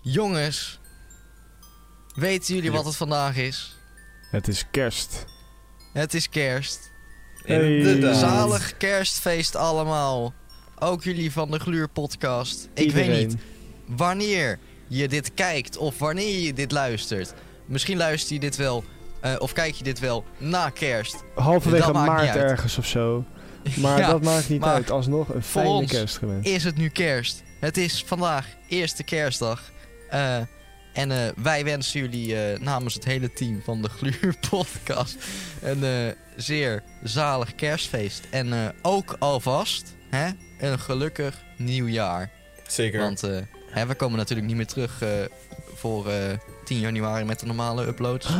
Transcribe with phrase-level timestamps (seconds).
[0.00, 0.78] Jongens,
[2.14, 2.76] weten jullie Ja.
[2.76, 3.76] wat het vandaag is?
[4.30, 5.24] Het is kerst.
[5.92, 6.90] Het is kerst.
[7.44, 8.16] Inderdaad.
[8.16, 10.34] Zalig kerstfeest allemaal.
[10.78, 12.68] Ook jullie van de Gluur podcast.
[12.74, 13.08] Ik Iedereen.
[13.10, 13.36] weet niet
[13.86, 14.58] wanneer
[14.88, 17.34] je dit kijkt of wanneer je dit luistert.
[17.66, 18.84] Misschien luister je dit wel
[19.20, 21.24] eh, of kijk je dit wel na kerst.
[21.34, 23.24] Halverwege maart ergens of zo.
[23.76, 24.90] Maar Ja, dat maakt niet maar uit.
[24.90, 26.48] Alsnog een voor fijne ons kerst gewenst.
[26.48, 27.42] Is het nu kerst?
[27.60, 29.70] Het is vandaag eerste kerstdag.
[30.10, 30.36] Eh,
[30.92, 35.16] en eh, wij wensen jullie eh, namens het hele team van de Gluur podcast
[35.62, 38.26] een zeer zalig kerstfeest.
[38.30, 42.30] En ook alvast hè, een gelukkig nieuwjaar.
[42.66, 43.00] Zeker.
[43.00, 43.20] Want
[43.70, 45.02] hè, we komen natuurlijk niet meer terug
[45.74, 48.28] voor eh, 10 januari met de normale uploads.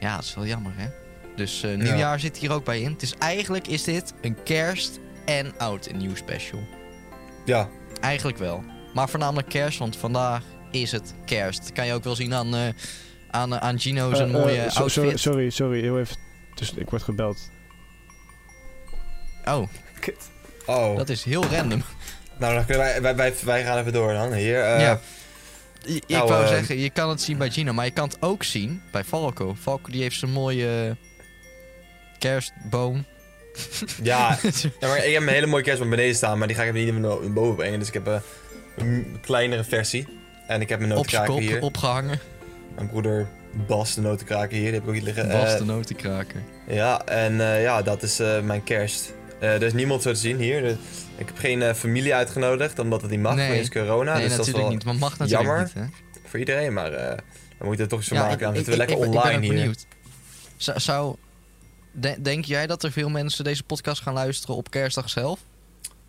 [0.00, 0.86] Ja, dat is wel jammer, hè?
[1.36, 2.92] Dus eh, nieuwjaar zit hier ook bij in.
[2.92, 6.60] Het is eigenlijk is dit een kerst en oud en nieuw special.
[7.44, 7.68] Ja,
[8.00, 8.64] Eigenlijk wel.
[8.94, 11.62] Maar voornamelijk kerst, want vandaag is het kerst.
[11.62, 12.60] Dat kan je ook wel zien aan, eh
[13.30, 15.20] aan, aan Gino zijn Eh, eh, mooie so- outfit.
[15.20, 16.16] sorry, sorry, heel even.
[16.54, 17.50] Dus ik word gebeld.
[19.44, 19.68] Oh,
[20.66, 20.96] oh.
[20.96, 21.82] dat is heel random.
[22.38, 24.32] Nou, dan kunnen wij, wij, wij, wij gaan even door dan.
[24.32, 25.00] Hier, eh, ja.
[25.86, 28.16] I- Ik nou, wou zeggen, je kan het zien bij Gino, maar je kan het
[28.20, 29.56] ook zien bij Falco.
[29.60, 30.96] Falco die heeft zijn mooie
[32.18, 33.04] kerstboom.
[34.02, 34.38] ja,
[34.80, 36.94] ja, maar ik heb een hele mooie kerstboom beneden staan, maar die ga ik even
[36.94, 37.78] niet naar boven brengen.
[37.78, 38.16] Dus ik heb eh,
[38.76, 40.06] een kleinere versie.
[40.46, 41.60] En ik heb mijn notenkraker hier.
[41.62, 42.18] opgehangen.
[42.74, 43.26] Mijn broeder
[43.66, 45.28] Bas, de notenkraker hier, die heb ik ook hier liggen.
[45.28, 46.42] Bas Eh, de notenkraker.
[46.66, 49.12] Ja, en eh, ja, dat is eh, mijn kerst.
[49.40, 50.62] Er is niemand zo te zien hier.
[50.62, 50.76] De-
[51.16, 53.34] ik heb geen familie uitgenodigd, omdat het niet mag.
[53.34, 53.60] Nee.
[53.60, 54.84] Is corona, nee, dus dat is wel niet.
[54.84, 55.64] Maar mag natuurlijk jammer.
[55.64, 55.84] niet, hè?
[56.28, 56.72] voor iedereen.
[56.72, 56.90] Maar
[57.58, 58.38] we moeten er toch eens Ja, maken.
[58.38, 59.52] Dan zitten we lekker ik online ik ben hier.
[59.58, 59.86] benieuwd.
[60.56, 61.16] Zou, zou
[61.92, 65.40] de- denk jij dat er veel mensen deze podcast gaan luisteren op kerstdag zelf?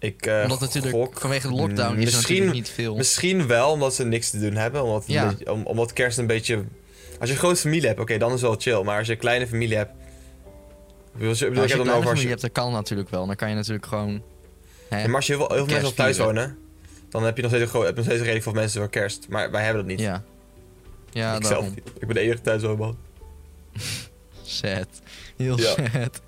[0.06, 2.96] Ik eh, Omdat natuurlijk gok- vanwege de lockdown is misschien, niet veel.
[2.96, 4.84] Misschien wel, omdat ze niks te doen hebben.
[4.84, 5.28] Omdat, Ja.
[5.28, 6.64] beetje- om, omdat kerst een beetje...
[7.20, 8.84] Als je een grote familie hebt, oké, dan is het wel chill.
[8.84, 9.92] Maar als je een kleine familie hebt...
[11.14, 13.26] Nou, als je een kleine over als familie je, hebt, dat kan natuurlijk wel.
[13.26, 14.22] Dan kan je natuurlijk gewoon...
[14.90, 16.58] Hè, Ja, maar als je heel veel, heel veel mensen op thuis wonen...
[17.10, 19.26] Dan heb je nog steeds, heb nog steeds redelijk veel mensen voor kerst.
[19.30, 20.00] Maar wij hebben dat niet.
[20.00, 20.24] ja.
[21.12, 21.78] Ja, ik zelf niet.
[22.00, 22.98] Ik ben de enige thuiswoonman.
[24.44, 24.88] Sad.
[25.38, 25.74] Heel Ja.
[25.94, 26.22] sad.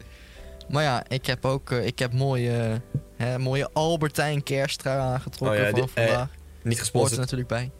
[0.69, 2.81] Maar ja, ik heb ook eh, ik heb mooie,
[3.17, 6.29] hè, mooie Albertijn kersttrui aangetrokken Oh ja, van vandaag.
[6.29, 7.19] Niet Hoort er gesponsord.
[7.19, 7.71] natuurlijk bij.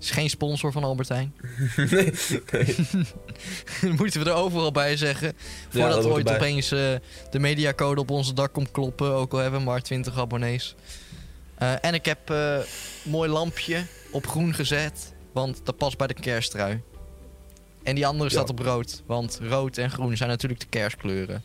[0.00, 1.34] Is geen sponsor van Albertijn.
[1.90, 2.12] nee,
[3.98, 5.32] moeten we er overal bij zeggen.
[5.68, 6.48] Voordat dat hoort ooit erbij.
[6.48, 6.78] opeens eh,
[7.30, 9.12] de mediacode op onze dak komt kloppen.
[9.12, 10.74] Ook al hebben we maar 20 abonnees.
[11.54, 15.14] Eh, en ik heb eh, een mooi lampje op groen gezet.
[15.32, 16.80] Want dat past bij de kersttrui.
[17.82, 18.36] En die andere Ja.
[18.36, 19.02] staat op rood.
[19.06, 21.42] Want rood en groen zijn natuurlijk de kerstkleuren.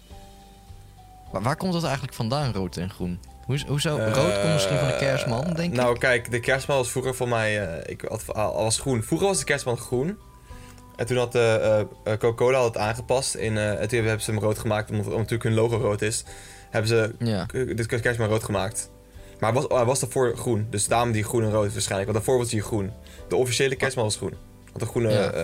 [1.33, 3.19] Maar waar komt dat eigenlijk vandaan, rood en groen?
[3.45, 3.97] Hoe, hoezo?
[3.97, 5.99] rood komt misschien van de kerstman, denk nou, ik.
[5.99, 7.67] kijk, de kerstman was vroeger voor mij...
[7.67, 9.03] eh, ik had, al was groen.
[9.03, 10.17] Vroeger was de kerstman groen.
[10.95, 13.35] En toen had eh, eh, eh, Coca-Cola het aangepast.
[13.35, 16.01] In, eh, en toen hebben ze hem rood gemaakt, omdat, omdat natuurlijk hun logo rood
[16.01, 16.23] is.
[16.69, 17.45] Hebben ze Ja.
[17.75, 18.89] dit kerstman rood gemaakt.
[19.39, 20.67] Maar hij was, hij was daarvoor groen.
[20.69, 22.11] Dus daarom die groen en rood waarschijnlijk.
[22.11, 22.91] Want daarvoor was hij groen.
[23.27, 24.33] De officiële kerstman was groen.
[24.65, 25.09] Want de groene...
[25.09, 25.29] Ja.
[25.31, 25.43] eh,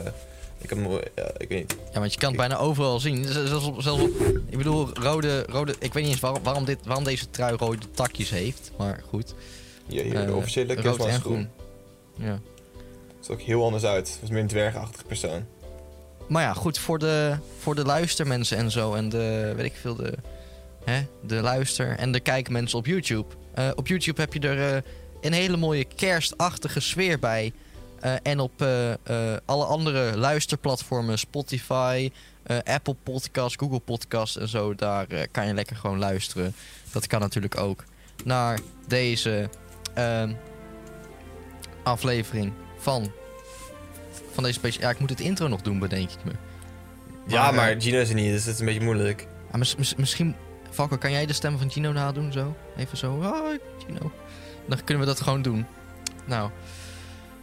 [0.62, 1.76] ik heb nog- ja, ik weet niet.
[1.94, 3.26] Ja, want je kan het bijna overal zien.
[3.28, 4.04] Zelfs op, zelfs
[4.50, 5.76] ik bedoel, rode, rode...
[5.80, 8.72] Ik weet niet eens waarom, waarom, dit, waarom deze trui rode takjes heeft.
[8.78, 9.34] Maar goed.
[9.88, 11.50] Hier, hier de Eh, officiële rood is en groen.
[12.16, 12.32] Ja.
[12.32, 14.08] Het is ook heel anders uit.
[14.12, 15.46] Het was meer een dwergachtig persoon.
[16.28, 18.94] Maar ja, goed, voor de, voor de luistermensen en zo.
[18.94, 20.14] En de, weet ik veel, de,
[20.86, 23.26] hè, de luister- en de kijkmensen op YouTube.
[23.54, 24.82] Eh, op YouTube heb je er eh,
[25.22, 27.54] een hele mooie kerstachtige sfeer bij.
[28.02, 28.98] Eh, en op eh, eh,
[29.46, 32.12] alle andere luisterplatformen, Spotify,
[32.64, 36.56] Apple Podcasts, Google Podcasts en zo, daar kan je lekker gewoon luisteren.
[36.92, 37.84] Dat kan natuurlijk ook
[38.24, 39.50] naar deze
[39.94, 40.34] ehm,
[41.84, 43.12] aflevering van,
[44.34, 44.84] van deze special.
[44.84, 46.32] Ja, ik moet het intro nog doen, bedenk ik me.
[47.28, 49.28] Ja, Maar, Gino is er niet, dus het is een beetje moeilijk.
[49.52, 50.36] Mis- mis- misschien,
[50.70, 52.56] Valko, kan jij de stem van Gino nadoen zo?
[52.78, 53.22] Even zo,
[53.86, 54.12] Gino.
[54.68, 55.66] Dan kunnen we dat gewoon doen.
[56.26, 56.50] Nou,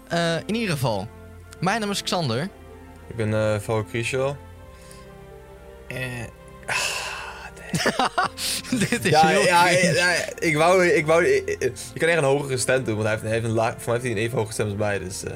[0.08, 1.08] eh, in ieder geval,
[1.60, 2.48] mijn naam is Xander.
[3.08, 4.36] Ik ben eh Valko Crucial.
[5.88, 5.96] Eh,
[8.88, 11.58] Dit is ja, heel ja, ja, ja, ik wou, ik wou, ik,
[11.92, 13.92] je kan echt een hogere stem doen, want hij heeft, hij heeft een laag, voor
[13.92, 15.32] mij heeft hij een even hoge stem als mij, dus eh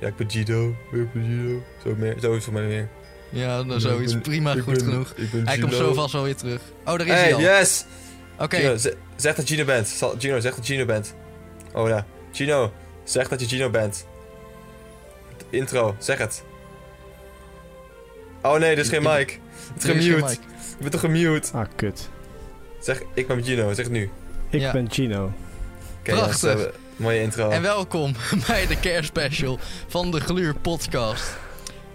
[0.00, 2.88] ja, ik ben Gino, ik ben Gino, zo, meer, zo is het voor mij weer.
[3.30, 4.12] Ja, nou zoiets.
[4.12, 5.14] ben- Prima, goed ben- genoeg.
[5.44, 6.60] Hij komt zo vast wel weer terug.
[6.84, 7.40] Oh, daar is Hey, hij al.
[7.40, 7.84] yes!
[8.38, 8.78] Oké,
[9.16, 10.02] zeg dat Gino bent.
[10.18, 11.14] Gino, zeg dat Gino bent.
[11.74, 12.06] Oh ja.
[12.32, 12.72] Gino,
[13.06, 14.06] zeg dat je Gino bent.
[15.50, 16.44] Intro, zeg het.
[18.42, 19.40] Oh nee, dit is geen Ja, mic.
[19.74, 20.28] Het is er is geen gemute.
[20.40, 20.48] mic.
[20.68, 21.52] Je bent toch gemute?
[21.52, 22.08] Ah, kut.
[22.80, 24.10] Zeg, ik ben Gino, zeg het nu.
[24.50, 24.72] Ik Ja.
[24.72, 25.32] ben Gino.
[26.02, 26.52] Prachtig.
[26.52, 27.50] jongens, Mooie intro.
[27.50, 28.12] En welkom
[28.46, 31.36] bij de kerstspecial van de Gluur Podcast.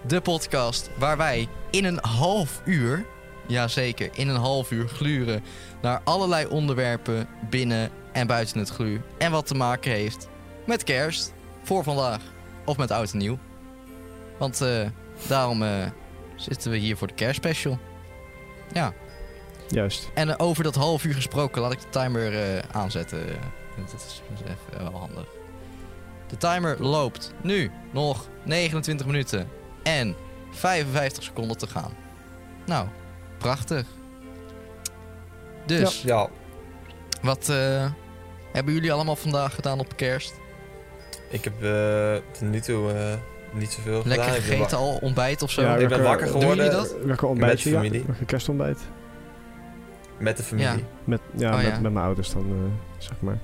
[0.07, 3.05] De podcast waar wij in een half uur,
[3.47, 5.43] jazeker, in een half uur gluren
[5.81, 9.01] naar allerlei onderwerpen binnen en buiten het gluur.
[9.17, 10.27] En wat te maken heeft
[10.65, 12.21] met kerst voor vandaag
[12.65, 13.37] of met oud en nieuw.
[14.37, 14.87] Want eh,
[15.27, 15.85] daarom eh,
[16.35, 17.79] zitten we hier voor de kerstspecial.
[18.73, 18.93] Ja,
[19.67, 20.09] Juist.
[20.13, 23.25] en eh, over dat half uur gesproken, laat ik de timer eh, aanzetten.
[23.77, 25.25] Dat is even wel handig.
[26.27, 29.47] De timer loopt nu nog 29 minuten
[29.83, 30.15] en
[30.51, 31.93] 55 seconden te gaan.
[32.65, 32.87] Nou,
[33.37, 33.85] prachtig.
[35.65, 36.27] Dus, Ja,
[37.21, 37.91] wat eh,
[38.53, 40.33] hebben jullie allemaal vandaag gedaan op kerst?
[41.31, 43.13] Ik heb eh, tot nu toe eh,
[43.51, 44.31] niet zoveel Lekker gedaan.
[44.31, 45.61] Ben gegeten al, ontbijt of zo?
[45.61, 46.95] Ja, Ik ben wakker geworden jullie dat?
[47.03, 47.87] Lekker ontbijtje, Met ja.
[47.87, 48.07] familie.
[48.07, 48.79] Lekker kerstontbijt.
[50.17, 50.69] Met de familie.
[50.69, 50.77] Ja.
[51.03, 51.79] Met, ja, Oh, met, ja.
[51.79, 53.37] met mijn ouders dan, eh, zeg maar.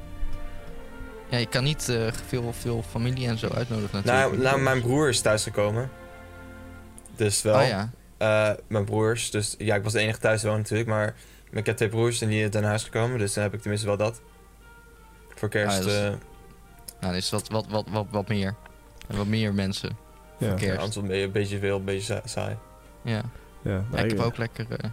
[1.29, 4.31] Ja, je kan niet eh, veel, veel familie en zo uitnodigen natuurlijk.
[4.31, 5.89] Nou, nou, mijn broer is thuisgekomen.
[7.15, 7.59] Dus wel.
[7.59, 7.89] Oh ja.
[8.17, 9.31] Eh, mijn broers.
[9.31, 10.89] Dus ja, ik was de enige thuis wonen natuurlijk.
[10.89, 11.15] Maar
[11.51, 13.19] ik heb twee broers en die zijn naar huis gekomen.
[13.19, 14.21] Dus dan heb ik tenminste wel dat.
[15.35, 15.85] Voor kerst.
[15.85, 16.13] Ah,
[16.99, 18.55] Nou, dan is wat, wat, wat, wat, wat meer.
[19.07, 19.89] En wat meer mensen.
[19.89, 19.95] Ja,
[20.37, 20.79] Voor ja, kerst.
[20.81, 22.57] anders ben je een beetje veel, een beetje sa- saai.
[23.01, 23.11] Ja.
[23.13, 23.21] ja.
[23.61, 24.89] Ja, nou, ik heb ook lekker eh,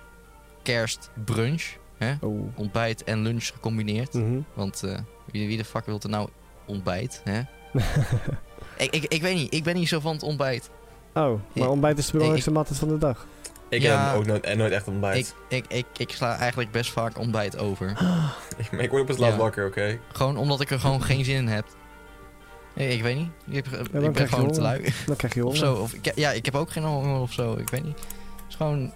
[0.62, 1.64] kerstbrunch.
[1.98, 2.14] Hè?
[2.20, 2.48] Oh.
[2.58, 4.12] Ontbijt en lunch gecombineerd.
[4.12, 4.38] Mhm.
[4.54, 4.98] Want eh,
[5.30, 6.28] wie, wie de fuck wil er nou
[6.66, 7.20] ontbijt?
[7.24, 7.40] Hè?
[8.84, 10.70] ik, ik, ik weet niet, ik ben niet zo van het ontbijt.
[11.14, 13.26] oh, maar ontbijt is de belangrijkste maaltijd van de dag.
[13.68, 14.06] Ik Ja.
[14.06, 15.34] heb ook nooit, echt Ik, ontbijt.
[15.48, 17.90] ik, ik, ik sla eigenlijk best vaak ontbijt over.
[18.58, 19.36] Ik, maar ik word pas laat Ja.
[19.38, 19.98] wakker, oké?
[20.12, 21.64] Gewoon omdat ik er gewoon geen zin in heb.
[22.74, 23.28] Ik, ik weet niet.
[23.48, 24.92] Ik, heb- ik ben gewoon te lui.
[25.06, 25.74] Dan krijg je Of zo.
[25.74, 27.52] Of, ik, ja, ik heb ook geen honger of zo.
[27.54, 27.96] Ik weet niet.
[27.98, 28.92] Het is gewoon...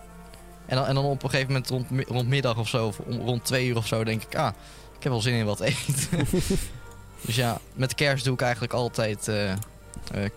[0.67, 3.21] En dan, en dan op een gegeven moment rond, rond middag of zo, of om,
[3.21, 4.53] rond twee uur of zo, denk ik, ah,
[4.97, 5.95] ik heb wel zin in wat eten.
[7.27, 9.57] dus ja, met kerst doe ik eigenlijk altijd eh, eh,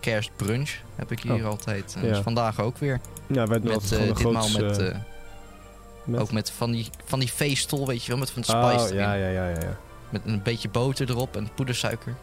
[0.00, 0.70] kerstbrunch.
[0.96, 1.44] Heb ik hier Oh.
[1.44, 1.94] altijd.
[2.02, 2.08] Ja.
[2.08, 3.00] Dus vandaag ook weer.
[3.26, 4.94] Ja, wij doen Met, altijd eh, ditmaal met,
[6.04, 8.68] met- ook met van die, van die feestol, weet je wel, met van de Oh,
[8.78, 9.20] spice ja, erin.
[9.24, 9.76] ja, ja, ja, ja.
[10.10, 12.14] Met een beetje boter erop en poedersuiker.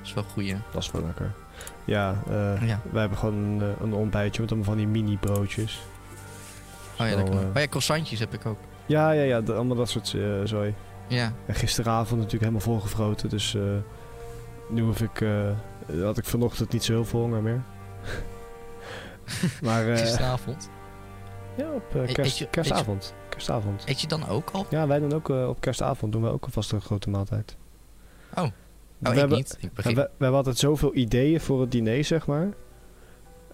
[0.00, 0.56] Dat is wel goeie.
[0.72, 1.32] Dat is wel lekker.
[1.84, 2.80] Ja, eh, Ja.
[2.90, 5.80] wij hebben gewoon een, eh, een ontbijtje met allemaal van die mini broodjes.
[7.00, 7.38] Oh ja, dat kan.
[7.38, 8.58] eh, Oh ja, croissantjes heb ik ook.
[8.86, 10.74] Ja, ja, ja, de- allemaal dat soort eh zooi.
[11.06, 11.32] Ja.
[11.46, 13.56] En gisteravond natuurlijk helemaal volgevroten, dus
[14.68, 15.24] nu hoef ik,
[16.02, 17.62] had ik vanochtend niet zo heel veel honger meer.
[19.62, 20.70] maar Gisteravond.
[21.56, 23.14] ja, op eh, Eet- kerst, eet je- kerstavond.
[23.28, 23.82] Kerstavond.
[23.86, 24.66] Eet je dan ook al?
[24.70, 27.56] Ja, wij doen ook op kerstavond doen we ook alvast een grote maaltijd.
[28.34, 28.46] Oh.
[29.00, 29.56] We Oh, ik hebben, niet.
[29.60, 29.94] Ik we, begin...
[29.94, 32.48] we, we hebben altijd zoveel ideeën voor het diner, zeg maar.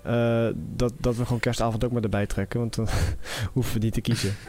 [0.02, 2.88] eh, dat, dat we gewoon kerstavond ook maar erbij trekken, want dan
[3.54, 4.34] hoeven we niet te kiezen.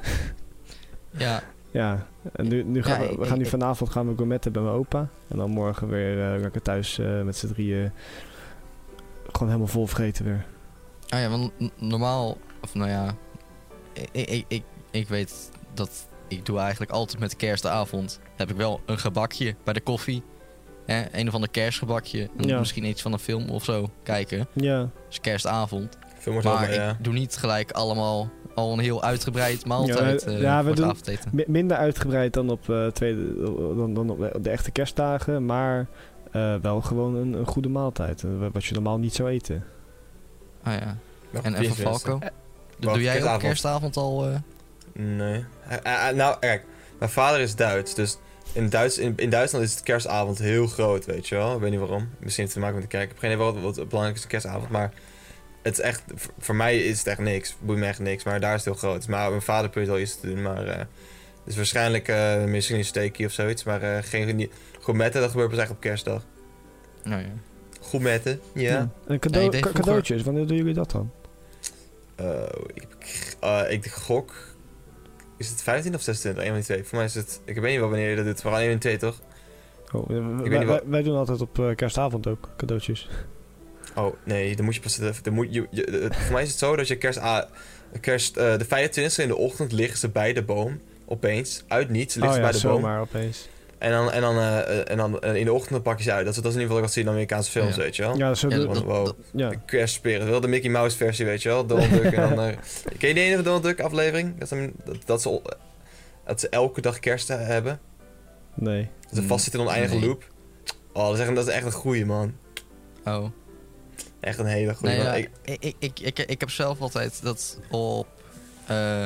[1.17, 4.51] Ja, Ja, en nu, nu gaan Ja, we, we gaan nu vanavond gaan we gourmetten
[4.51, 5.09] bij mijn opa.
[5.27, 7.91] En dan morgen weer eh, lekker thuis eh, met z'n drieën.
[9.31, 10.45] Gewoon helemaal vol vreten weer.
[11.13, 13.15] Oh ja, want normaal, of nou ja,
[14.11, 18.19] ik, ik, ik, ik weet dat ik doe eigenlijk altijd met kerstavond.
[18.35, 20.23] Heb ik wel een gebakje bij de koffie.
[20.87, 22.29] Hè, een of ander kerstgebakje.
[22.37, 22.59] En Ja.
[22.59, 24.47] Misschien iets van een film of zo kijken.
[24.53, 25.97] Ja, Dus kerstavond.
[26.25, 26.89] Maar maar ja.
[26.89, 30.85] ik doe niet gelijk allemaal al een heel uitgebreid maaltijd Ja, eh, ja, we voor
[30.87, 33.33] het doen- minder uitgebreid dan op, eh, tweede,
[33.75, 35.45] dan, dan op de- echte kerstdagen.
[35.45, 35.87] Maar
[36.31, 38.23] eh, wel gewoon een, een goede maaltijd.
[38.53, 39.63] wat je normaal niet zou eten.
[40.63, 40.97] Ah ja.
[41.29, 42.19] Nog En even Falco.
[42.79, 43.97] Doe jij op kerstavond?
[43.97, 44.27] al...
[44.27, 44.35] eh,
[44.93, 45.43] Nee.
[46.15, 46.65] Nou, kijk.
[46.99, 48.17] Mijn vader is Duits, dus
[48.53, 51.53] in, Duits, in, in Duitsland is het kerstavond heel groot, weet je wel.
[51.55, 52.09] Ik weet niet waarom.
[52.19, 53.03] Misschien heeft het te maken met de kerk.
[53.03, 54.93] Ik heb geen idee wat, wat het belangrijkste kerstavond, maar...
[55.61, 57.55] Het is echt, voor- voor mij is het echt niks.
[57.59, 59.07] Boeit me echt niks, maar daar is het heel groot.
[59.07, 60.67] Maar mijn vader probeert wel iets te doen, maar...
[60.67, 60.85] eh
[61.45, 64.35] dus waarschijnlijk eh, misschien een steekje of zoiets, maar eh geen...
[64.35, 64.51] niet-
[64.81, 66.25] Gourmetten, dat gebeurt pas echt op kerstdag.
[67.03, 67.27] nou ja.
[67.81, 68.89] Gourmetten, ja.
[69.07, 71.11] En cadeau, Ja, ca- vroeger- cadeautjes, wanneer doen jullie dat dan?
[72.15, 74.33] Eh, ik, eh, ik gok.
[75.37, 76.43] Is het 15 of 26?
[76.43, 76.83] Een van die twee.
[76.83, 77.41] Voor mij is het.
[77.45, 78.41] Ik weet niet wel wanneer je dat doet.
[78.41, 79.19] Gaan één en twee toch?
[79.91, 83.09] Oh, wij, wij- wat- wij- doen altijd op eh, kerstavond ook cadeautjes.
[83.95, 84.97] Oh nee, dan moet je pas.
[85.21, 87.19] Dan moet je, je- voor mij is het zo dat je kerst.
[88.01, 90.81] kerst eh, de 25e in de ochtend liggen ze bij de boom.
[91.05, 91.63] Opeens.
[91.67, 92.75] Uit niets liggen oh ze ja, bij de boom.
[92.81, 93.49] zomaar opeens.
[93.77, 96.11] En dan, en, dan, eh, eh, en dan eh, in de ochtend pak je ze
[96.11, 96.25] uit.
[96.25, 97.81] Dat is, dat is in ieder geval wat ik zie in Amerikaanse films, Ja.
[97.81, 98.17] weet je wel.
[98.17, 99.11] Ja, zo Ja, doen- dat- wow.
[99.33, 99.49] ja.
[99.49, 100.29] De kerstsperen.
[100.29, 101.65] Wel de Mickey Mouse versie, weet je wel.
[101.65, 102.39] Donald Duck en dan...
[102.45, 102.57] eh,
[102.99, 104.39] ken je die ene Donald Duck aflevering?
[104.39, 105.41] Dat, ze- dat, dat, ze, al-
[106.25, 107.79] dat ze elke dag kerst hebben.
[108.53, 108.89] Nee.
[109.09, 110.07] Dat ze vastzitten in een oneindige Nee.
[110.09, 110.23] loop.
[110.93, 112.33] Oh, dat is echt, dat is echt een goeie, man.
[113.05, 113.25] Oh.
[114.19, 114.95] Echt een hele goeie.
[114.95, 115.11] Nee, man.
[115.13, 118.07] ja, Ik- ik, ik, ik, ik, ik heb zelf altijd dat op
[118.65, 119.03] eh,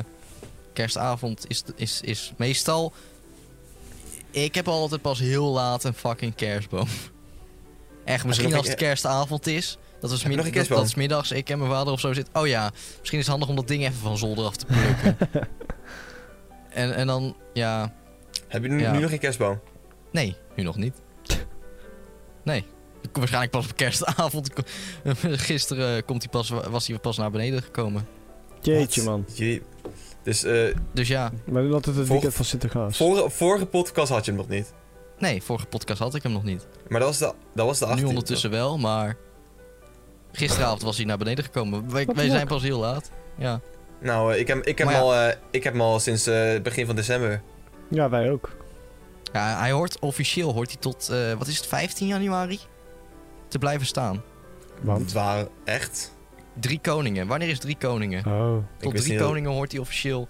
[0.74, 2.94] kerstavond is, is, is meestal...
[4.32, 6.88] Ik heb altijd pas heel laat een fucking kerstboom.
[8.06, 9.78] Echt, misschien als een- het kerstavond is.
[10.00, 12.28] Dat is, een dat, dat is middags, ik en mijn vader of zo zit.
[12.34, 15.18] Oh ja, misschien is het handig om dat ding even van zolder af te plukken.
[16.70, 17.94] en, en dan, ja,
[18.48, 18.92] Heb je nu, Ja.
[18.92, 19.60] nu nog geen kerstboom?
[20.12, 20.94] nee, nu nog niet.
[22.44, 22.66] Nee.
[23.14, 24.50] Waarschijnlijk pas op kerstavond.
[25.48, 28.08] Gisteren komt hij pas, was hij pas naar beneden gekomen.
[28.62, 29.10] Jeetje, Wat?
[29.10, 29.26] man.
[30.24, 32.98] Dus eh Dus ja, Maar dat het het weekend van Sinterklaas.
[32.98, 34.74] vorige, vorige podcast had je hem nog niet.
[35.20, 36.68] nee, vorige podcast had ik hem nog niet.
[36.88, 37.96] Maar dat was de, dat was de 18e.
[37.96, 39.18] nu ondertussen wel, maar
[40.32, 41.92] gisteravond was hij naar beneden gekomen.
[41.92, 43.12] Wij, Wat wij zijn pas heel laat.
[43.38, 43.62] Ja.
[44.02, 45.00] Nou, eh, ik heb, ik heb, ja.
[45.00, 47.42] al, eh, ik heb hem al sinds eh, begin van december.
[47.90, 48.50] Ja, wij ook.
[49.34, 52.60] ja, hij hoort officieel hoort hij tot, eh, wat is het, 15 januari?
[53.48, 54.24] Te blijven staan.
[54.82, 55.02] Want?
[55.02, 56.14] Het waren echt.
[56.60, 57.28] Drie koningen.
[57.28, 58.26] Wanneer is drie koningen?
[58.26, 58.58] Oh.
[58.80, 60.28] Tot drie dat- koningen hoort hij officieel.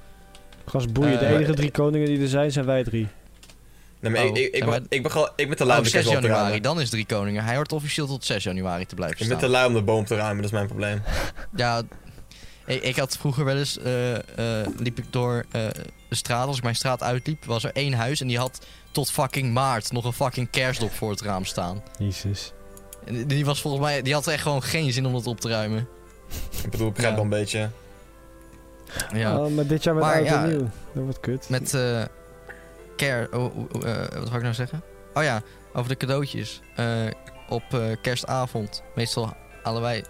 [0.65, 3.07] Gast boeien, de Eh, enige drie koningen die er zijn, zijn wij drie.
[3.99, 5.77] Nee, maar Oh, ik, ik, ik, ben, ik, ben, gewoon- ik ben te lui Oh,
[5.77, 6.61] om de 6 kerstboom te januari, ruimen.
[6.61, 7.43] dan is drie koningen.
[7.43, 9.49] Hij hoort officieel tot 6 januari te blijven Ik ben staan.
[9.49, 11.01] te lui om de boom te ruimen, dat is mijn probleem.
[11.55, 11.81] Ja,
[12.65, 15.67] ik, ik had vroeger wel eens, eh, eh, liep ik door eh,
[16.09, 19.11] de straat, als ik mijn straat uitliep, was er één huis en die had tot
[19.11, 21.83] fucking maart nog een fucking kerstdop voor het raam staan.
[21.97, 22.53] Jezus.
[23.05, 25.49] En die was volgens mij, die had echt gewoon geen zin om dat op te
[25.49, 25.87] ruimen.
[26.63, 27.21] Ik bedoel, ik begrijp Ja.
[27.21, 27.69] wel een beetje.
[29.13, 30.59] Ja, Oh, maar dit jaar met Maar ja, nieuw.
[30.93, 31.49] Dat wordt kut.
[31.49, 32.01] met eh
[32.97, 34.81] care, oh, oh, eh, wat wou ik nou zeggen?
[35.13, 35.41] Oh ja,
[35.73, 36.61] over de cadeautjes.
[36.75, 36.85] Eh,
[37.49, 39.33] op eh, kerstavond, meestal
[39.63, 40.03] halen wij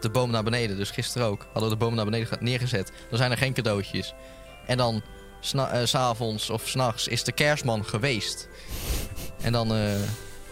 [0.00, 2.92] de boom naar beneden, dus gisteren ook, hadden we de boom naar beneden ge- neergezet.
[3.08, 4.14] Dan zijn er geen cadeautjes.
[4.66, 5.02] En dan
[5.84, 8.48] s'avonds of s'nachts is de kerstman geweest.
[9.42, 9.78] En dan eh,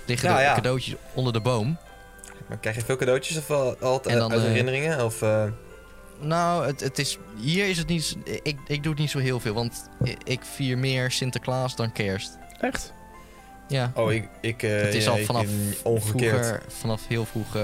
[0.07, 0.55] liggen Ja, de ja.
[0.55, 1.79] cadeautjes onder de boom.
[2.53, 5.05] Maar krijg je veel cadeautjes of al- altijd En dan, uit eh, herinneringen?
[5.05, 5.45] Of, eh,
[6.21, 8.17] Nou, het, het is, hier is het niet.
[8.43, 9.89] Ik, ik doe het niet zo heel veel, want
[10.25, 12.39] ik, vier meer Sinterklaas dan kerst.
[12.61, 12.93] Echt?
[13.69, 13.93] Ja.
[13.95, 15.47] oh, ik, ik, eh, het is ja, al vanaf
[15.85, 17.63] vroeger, vanaf heel vroeg eh,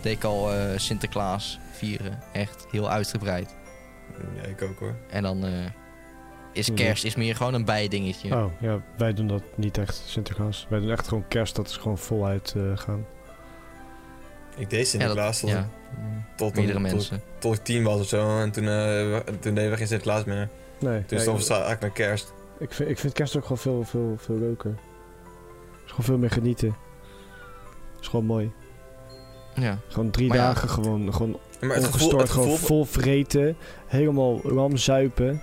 [0.00, 2.18] deed ik al eh, Sinterklaas vieren.
[2.32, 3.54] Echt heel uitgebreid.
[4.36, 4.94] Ja, ik ook hoor.
[5.10, 5.50] En dan eh,
[6.52, 6.74] is Ja.
[6.74, 8.34] kerst is meer gewoon een bijdingetje.
[8.36, 10.66] Oh, ja, wij doen dat niet echt, Sinterklaas.
[10.68, 13.06] Wij doen echt gewoon kerst, dat is gewoon voluit eh, gaan.
[14.56, 15.68] Ik deed Sinterklaas tot, ja,
[16.36, 17.22] tot, meerdere tot, mensen.
[17.38, 18.38] tot ik tien was of zo.
[18.40, 20.48] En toen, eh, we- toen deden we geen Sinterklaas meer.
[20.80, 22.32] Nee, Dus dan ik, het eigenlijk naar kerst.
[22.58, 24.70] ik, vind, ik vind kerst ook gewoon veel, veel, veel leuker.
[24.70, 26.68] Het is gewoon veel meer genieten.
[27.92, 28.52] Het is gewoon mooi.
[29.54, 29.78] Ja.
[29.88, 30.42] Gewoon drie Maar ja.
[30.46, 33.56] dagen gewoon, gewoon Maar het gevoel, ongestoord, het gewoon gevoel vol vreten.
[33.86, 35.42] Helemaal lam zuipen.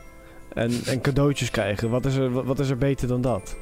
[0.53, 1.89] En, en cadeautjes krijgen.
[1.89, 3.55] Wat is, er, wat, wat is er beter dan dat?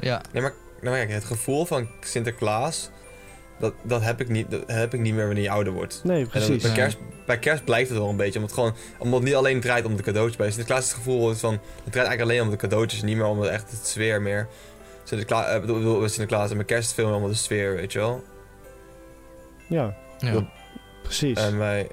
[0.00, 0.20] ja.
[0.32, 2.90] Nee, maar, nou, maar kijk, het gevoel van Sinterklaas,
[3.62, 6.00] dat, dat, heb ik niet, dat heb ik niet meer wanneer je ouder wordt.
[6.04, 6.62] Nee, precies.
[6.62, 9.34] bij, kerst, bij kerst blijft het wel een beetje, omdat het, gewoon, omdat het niet
[9.36, 10.36] alleen draait om de cadeautjes.
[10.36, 13.16] Bij Sinterklaas is het gevoel is van, het draait eigenlijk alleen om de cadeautjes, niet
[13.16, 14.48] meer om het echt het sfeer meer.
[15.04, 17.98] Sinterklaas, eh, bedoel, Sinterklaas en bij kerst is veel meer om de sfeer, weet je
[17.98, 18.24] wel.
[19.68, 20.32] Ja, ja.
[20.32, 20.44] Dat-
[21.02, 21.38] precies.
[21.38, 21.88] En bij,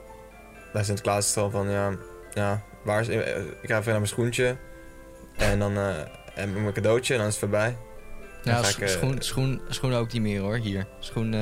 [0.73, 1.91] bij Sinterklaas is het gewoon van, ja,
[2.33, 3.17] ja waar is, eh,
[3.61, 4.55] ik ga even naar mijn schoentje.
[5.37, 5.89] En dan, eh,
[6.35, 7.75] en mijn cadeautje, en dan is het voorbij.
[8.57, 10.87] Ik, eh, schoen, schoen, schoen ook niet meer hoor, hier.
[10.99, 11.39] Schoen, eh,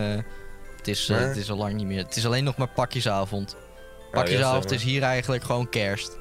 [0.77, 2.03] het, is, eh, het is al lang niet meer.
[2.03, 3.55] Het is alleen nog maar pakjesavond.
[3.55, 6.17] Oh, Pakjesavond is hier eigenlijk gewoon kerst.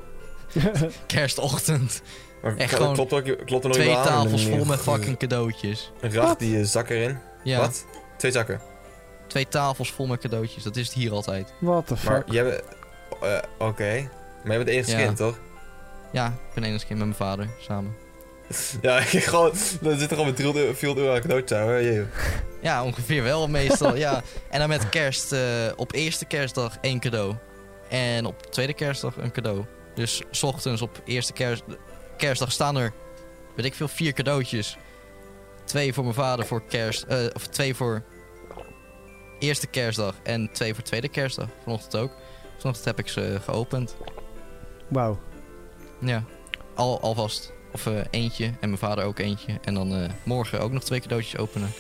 [1.06, 2.02] Kerstochtend.
[2.42, 2.52] maar.
[2.52, 5.92] Maar echt gewoon klopt, ook, klopt er nog Twee tafels vol met fucking cadeautjes.
[6.00, 7.18] Een racht die je zak erin.
[7.42, 7.84] Ja, Wat?
[8.16, 8.60] Twee zakken.
[9.26, 10.62] twee tafels vol met cadeautjes.
[10.62, 11.52] Dat is het hier altijd.
[11.60, 12.32] What the Maar fuck?
[12.32, 12.62] jij bent...
[13.22, 14.08] eh, Oké.
[14.44, 15.04] Maar jij bent enige Ja.
[15.04, 15.38] kind, toch?
[16.12, 17.96] Ja, ik ben eens keer met mijn vader samen.
[18.82, 19.52] Ja, ik gewoon...
[19.80, 21.82] Dan zit er gewoon met 300 euro 400 euro aan hoor.
[21.82, 22.04] Jee.
[22.62, 24.22] Ja, ongeveer wel meestal, ja.
[24.50, 25.40] En dan met kerst, eh,
[25.76, 27.34] op eerste kerstdag één cadeau.
[27.88, 29.64] En op tweede kerstdag een cadeau.
[29.94, 31.62] Dus 's ochtends op eerste kerst,
[32.16, 32.92] kerstdag staan er,
[33.56, 34.76] weet ik veel, vier cadeautjes.
[35.64, 38.02] Twee voor mijn vader voor kerst, eh, of twee voor
[39.38, 41.48] eerste kerstdag en twee voor tweede kerstdag.
[41.62, 42.12] Vanochtend ook.
[42.58, 43.96] Vanochtend heb ik ze geopend.
[44.88, 45.18] Wauw.
[46.00, 46.24] Ja,
[46.74, 47.52] al, alvast.
[47.76, 49.58] Of eh, eentje en mijn vader ook eentje.
[49.64, 51.72] En dan eh, morgen ook nog twee cadeautjes openen.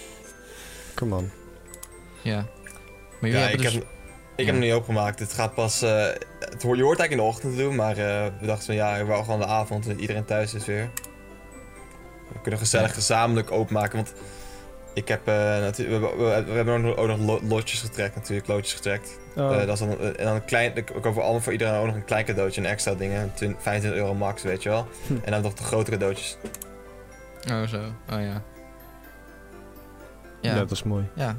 [0.94, 1.30] Come on.
[2.22, 2.36] Ja.
[3.20, 3.72] Maar jullie Ja, ik hebben dus...
[3.74, 3.88] heb, ik
[4.36, 4.52] heb Ja.
[4.52, 5.18] hem niet opengemaakt.
[5.18, 5.82] Het gaat pas...
[5.82, 6.06] eh,
[6.40, 8.74] het, hoor- je hoort eigenlijk in de ochtend te doen, maar eh, we dachten van
[8.74, 10.90] ja, we wou gewoon de avond en iedereen thuis is weer.
[12.32, 12.94] We kunnen gezellig Ja.
[12.94, 14.12] gezamenlijk openmaken, want
[14.96, 16.00] ik heb uh, natuurlijk...
[16.16, 19.18] We, we, we hebben ook nog, ook nog lo- lotjes getrekt natuurlijk, loodjes getrekt.
[19.36, 21.86] Oh, Eh, dat is dan, en dan een klein, ik over allemaal voor iedereen ook
[21.86, 24.86] nog een klein cadeautje, een extra dingen, 20 25 euro max, weet je wel.
[25.06, 25.14] Hm.
[25.24, 26.36] En dan nog de grote cadeautjes.
[27.50, 27.76] Oh, zo.
[27.78, 28.20] Oh, ja.
[28.20, 28.42] ja.
[30.40, 31.04] Ja, dat is mooi.
[31.14, 31.36] ja.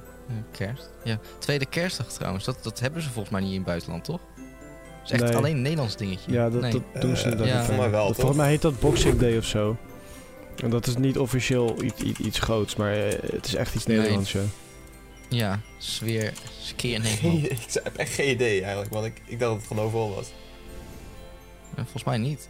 [0.51, 0.89] kerst.
[1.03, 1.19] Ja.
[1.39, 4.19] Tweede kerstdag trouwens, dat, dat hebben ze volgens mij niet in het buitenland, toch?
[4.35, 5.35] Dat is echt Nee.
[5.35, 6.31] alleen een Nederlands dingetje.
[6.31, 6.71] Ja, dat, Nee.
[6.71, 7.57] dat doen ze Eh, inderdaad ja.
[7.59, 7.65] niet.
[7.65, 8.15] Volgens mij wel, Dat- toch?
[8.17, 9.77] Volgens mij heet dat Boxing Day of zo.
[10.63, 13.85] En dat is niet officieel iets, iets, iets groots, maar eh, het is echt iets
[13.85, 13.97] Nee.
[13.97, 14.41] Nederlands, ja.
[15.29, 17.43] Ja, sfeer, skeer Nederland.
[17.51, 20.25] ik heb echt geen idee eigenlijk, want ik, ik dacht dat het gewoon overal was.
[21.69, 22.49] Eh, Volgens mij niet.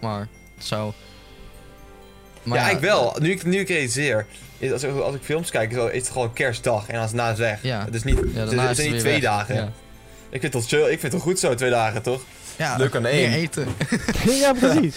[0.00, 0.92] Maar het zou...
[2.42, 3.16] ja, ik wel.
[3.20, 4.26] Nu ik, nu ik realiseer,
[4.58, 7.16] is als, ik- als ik films kijk, is het gewoon kerstdag en dan is het
[7.20, 7.62] na is weg.
[7.62, 7.84] Ja.
[7.84, 9.20] Het is niet, Ja, het het niet twee weg.
[9.22, 9.54] dagen.
[9.54, 9.72] Ja,
[10.30, 12.22] Ik vind het chill, ik vind het wel goed zo, twee dagen toch?
[12.56, 13.28] ja Leuk aan één.
[13.30, 13.66] meer eten.
[14.26, 14.96] ja, precies.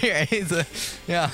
[0.00, 0.66] meer eten.
[1.04, 1.30] Ja.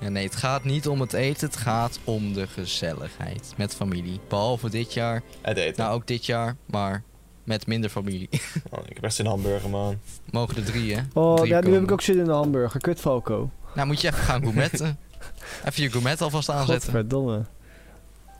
[0.00, 1.46] Ja, nee, het gaat niet om het eten.
[1.46, 4.20] Het gaat om de gezelligheid met familie.
[4.28, 5.22] Behalve dit jaar.
[5.40, 5.82] Het eten.
[5.82, 6.56] Nou, ook dit jaar.
[6.66, 7.02] Maar
[7.44, 8.28] met minder familie.
[8.70, 9.98] Oh, ik heb echt zin in hamburger, man.
[10.30, 11.02] Mogen er drie, hè?
[11.14, 12.80] Oh, Drie ja, nu heb ik ook zin in een hamburger.
[12.80, 13.50] Kut Falco.
[13.74, 14.98] Nou, moet je even gaan gourmetten.
[15.66, 16.92] even je gourmet alvast aanzetten.
[16.92, 17.44] Godverdomme.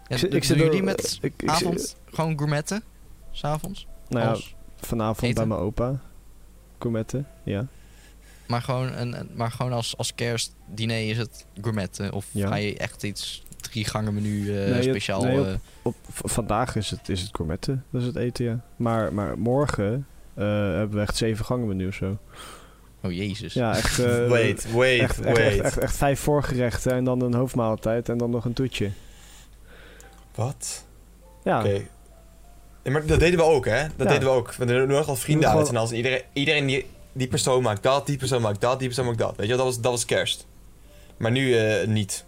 [0.08, 2.82] Ja, Ik doen ik zit jullie met ik- ik avond zit- gewoon gourmetten?
[3.30, 3.86] S'avonds?
[4.08, 4.40] Nou ja,
[4.80, 5.34] vanavond eten?
[5.34, 6.00] bij mijn opa.
[6.78, 7.66] Gourmetten, ja.
[8.48, 12.12] Maar gewoon, een, maar gewoon als, als kerstdiner is het gourmetten?
[12.12, 12.48] Of Ja.
[12.48, 15.22] ga je echt iets drie gangen menu eh, Nee, het- speciaal?
[15.24, 15.52] nee, op- eh,
[15.82, 18.60] Op, vandaag is het, is het gourmetten, dat is het eten, ja.
[18.76, 22.18] Maar, maar morgen eh, hebben we echt zeven gangen menu of zo.
[23.02, 23.52] oh jezus.
[23.54, 23.98] Ja, echt...
[24.04, 25.50] eh, wait, wait, echt, echt, wait.
[25.52, 28.90] echt, echt, echt vijf voorgerechten en dan een hoofdmaaltijd en dan nog een toetje.
[30.34, 30.84] Wat?
[31.44, 31.80] Ja, Oké.
[32.82, 33.82] Ja, maar dat deden we ook, hè?
[33.96, 34.12] Dat Ja.
[34.12, 34.52] deden we ook.
[34.54, 35.68] We deden nog wat vrienden uit.
[35.68, 39.06] En als iedereen, iedereen die, die persoon maakt dat, die persoon maakt dat, die persoon
[39.06, 39.36] maakt dat.
[39.36, 40.46] Weet je, dat was, dat was kerst.
[41.16, 42.24] Maar nu eh, niet.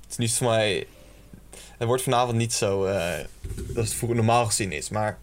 [0.00, 0.86] Het is niet voor mij...
[1.50, 2.84] Het wordt vanavond niet zo...
[2.84, 3.24] eh
[3.56, 4.88] dat het vroeger normaal gezien is.
[4.88, 5.18] Maar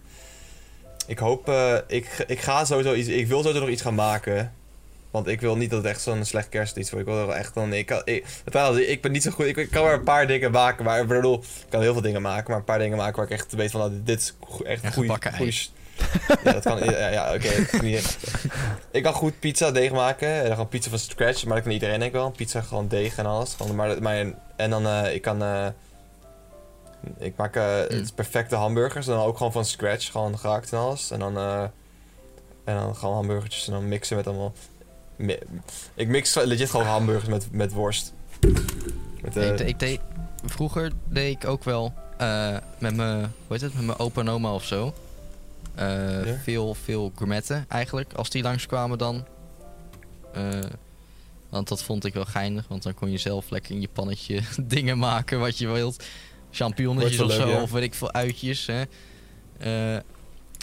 [1.07, 1.49] ik hoop...
[1.49, 3.07] eh, ik, ik ga sowieso iets...
[3.07, 4.53] Ik wil sowieso nog iets gaan maken.
[5.11, 7.07] Want ik wil niet dat het echt zo'n slecht kerstijd wordt.
[7.07, 7.73] Ik wil er echt dan...
[7.73, 9.45] Ik, kan, ik, trouwens, ik ben niet zo goed...
[9.45, 10.85] Ik, ik kan maar een paar dingen maken.
[10.85, 11.39] Maar ik bedoel...
[11.39, 12.49] Ik kan heel veel dingen maken.
[12.49, 13.79] Maar een paar dingen maken waar ik echt weet van...
[13.79, 14.33] Nou, dit is
[14.63, 15.19] echt Ja, goede...
[16.43, 16.83] ja, dat kan...
[16.83, 17.49] Ja, ja oké.
[18.91, 20.27] ik kan goed pizza deeg maken.
[20.27, 21.45] En dan gewoon pizza van scratch.
[21.45, 22.31] Maar dat kan iedereen denk ik wel.
[22.31, 23.53] Pizza gewoon deeg en alles.
[23.53, 24.87] Gewoon, maar, maar, en dan...
[24.87, 25.43] eh, ik kan...
[25.43, 25.67] eh,
[27.17, 27.55] ik maak
[27.89, 29.07] is perfecte hamburgers.
[29.07, 30.11] En dan ook gewoon van scratch.
[30.11, 31.11] Gewoon gehakt en alles.
[31.11, 31.37] En dan...
[31.37, 33.67] en dan gewoon hamburgertjes.
[33.67, 34.53] En dan mixen met allemaal...
[35.95, 38.13] Ik mix legit gewoon hamburgers met, met worst.
[39.21, 39.99] Met, ik, ik deed,
[40.45, 41.93] vroeger deed ik ook wel
[42.77, 44.93] met mijn, hoe heet het, met mijn opa en oma of zo.
[45.75, 46.35] Eh, Ja?
[46.43, 49.25] Veel, veel gourmetten eigenlijk, als die langskwamen dan.
[50.33, 50.59] Eh,
[51.49, 54.41] want dat vond ik wel geinig, want dan kon je zelf lekker in je pannetje
[54.63, 56.03] dingen maken wat je wilt.
[56.51, 57.61] Champignonnetjes of zo, ja.
[57.61, 58.65] of weet ik veel, uitjes.
[58.65, 58.81] Hè.
[59.57, 60.01] Eh,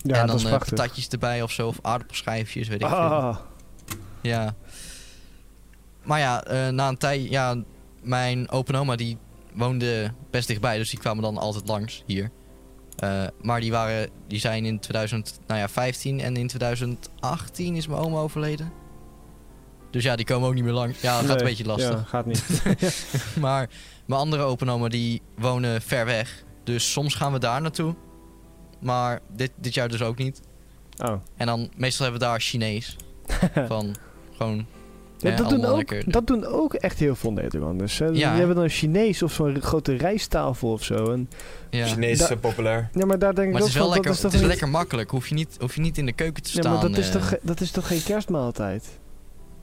[0.02, 2.96] ja en dan patatjes erbij of zo, of aardappelschijfjes, weet ik veel.
[2.96, 3.36] Ah,
[4.22, 4.54] Ja.
[6.02, 7.62] Maar ja, eh, na een tijd, ja,
[8.02, 9.18] mijn opa en oma die
[9.52, 12.30] woonden best dichtbij, dus die kwamen dan altijd langs hier.
[13.00, 17.86] Eh, maar die, waren, die zijn in 2015 nou ja, 15 en in 2018 is
[17.86, 18.72] mijn oma overleden.
[19.90, 21.00] Dus ja, die komen ook niet meer langs.
[21.00, 21.90] Ja, dat gaat een beetje lastig.
[21.90, 22.62] Ja, gaat niet.
[23.40, 23.68] Maar
[24.06, 26.44] mijn andere opa en oma die wonen ver weg.
[26.64, 27.94] Dus soms gaan we daar naartoe.
[28.80, 30.40] Maar dit, dit jaar dus ook niet.
[30.98, 31.14] Oh.
[31.36, 32.96] En dan meestal hebben we daar Chinees.
[33.68, 33.96] Van
[34.36, 34.66] gewoon
[35.22, 37.98] Ja, Ja, dat, doen ook, dat doen ook echt heel veel Nederlanders.
[37.98, 38.04] hè.
[38.04, 41.12] Ja, Die hebben dan Chinees of zo'n grote rijsttafel of zo.
[41.12, 41.28] En,
[41.70, 41.86] Ja.
[41.86, 42.88] Chinees is zo populair.
[42.92, 44.32] ja, maar daar denk ik Maar het ook is wel van, lekker, dat is toch
[44.32, 45.10] het is niet- lekker makkelijk.
[45.10, 46.72] Hoef je, niet, hoef je niet in de keuken te Ja, staan.
[46.72, 47.12] maar dat is, eh.
[47.12, 48.84] toch, dat is toch geen kerstmaaltijd?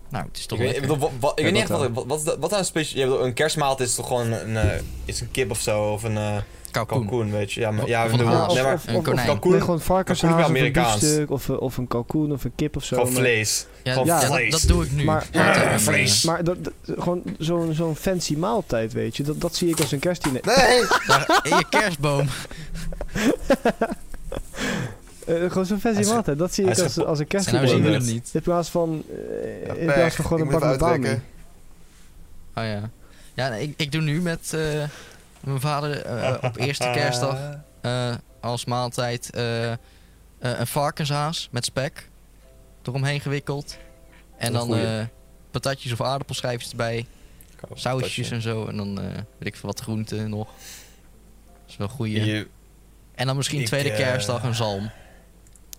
[0.10, 1.72] Nou, het is toch Ik weet, ik bedoel, wat, wat- ik Ja, weet niet echt
[1.72, 3.26] wat, wat, wat, is dat- wat een speciaal...
[3.26, 6.38] Een kerstmaaltijd is toch gewoon een, eh, is een kip of zo, of een eh
[6.86, 7.08] Kalkoen.
[7.08, 7.60] kalkoen, weet je.
[7.60, 10.50] Ja, maar, ja, of nee, maar of, een of, kalkoen- nee, gewoon varkenshaas kalkoen of
[10.52, 11.00] een Amerikaans.
[11.00, 12.96] biefstuk of, eh, of een kalkoen of een kip of zo.
[12.98, 13.66] gewoon maar- vlees.
[13.84, 14.52] Ja, Gewoon ja, vlees.
[14.52, 15.04] dat, dat doe ik nu.
[15.04, 16.24] Maar- eh, vlees.
[16.24, 19.24] Maar dat, dat- gewoon zo'n zo'n fancy maaltijd, weet je.
[19.24, 20.42] Dat, dat zie ik als een kerstdiner.
[20.46, 20.80] Nee!
[21.52, 22.28] in je kerstboom.
[25.28, 26.38] Eh, gewoon zo'n fancy maaltijd.
[26.38, 27.68] Dat zie ik als, als een En nou kerstdiner.
[27.68, 28.30] zien we niet.
[28.34, 31.10] In plaats van, eh, Ja, in plaats van gewoon Ik een even met bami.
[32.56, 32.90] Oh ja.
[33.34, 34.60] Ja, nee, ik, ik doe nu met eh,
[35.48, 37.40] mijn vader eh, op eerste kerstdag
[37.82, 39.78] eh, als maaltijd eh, eh,
[40.40, 42.10] een varkenshaas met spek
[42.84, 43.78] eromheen gewikkeld.
[44.38, 45.04] En dan eh,
[45.52, 47.06] patatjes of aardappelschijfjes erbij.
[47.74, 48.66] Sausjes en zo.
[48.68, 50.48] En dan eh, weet ik veel wat groenten nog.
[50.48, 52.26] Dat is wel goeie.
[52.26, 52.48] Je,
[53.16, 54.90] En dan misschien Ik, tweede eh, kerstdag een zalm.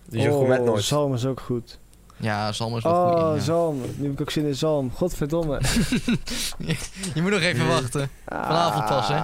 [0.09, 0.83] met Oh, nooit.
[0.83, 1.79] zalm is ook goed.
[2.19, 3.37] Ja, zalm is wel Oh, goed.
[3.37, 3.43] Ja.
[3.43, 3.81] zalm.
[3.95, 4.91] Nu heb ik ook zin in zalm.
[4.95, 5.61] Godverdomme.
[7.13, 8.09] Je moet nog even wachten.
[8.25, 9.15] Vanavond pas, hè?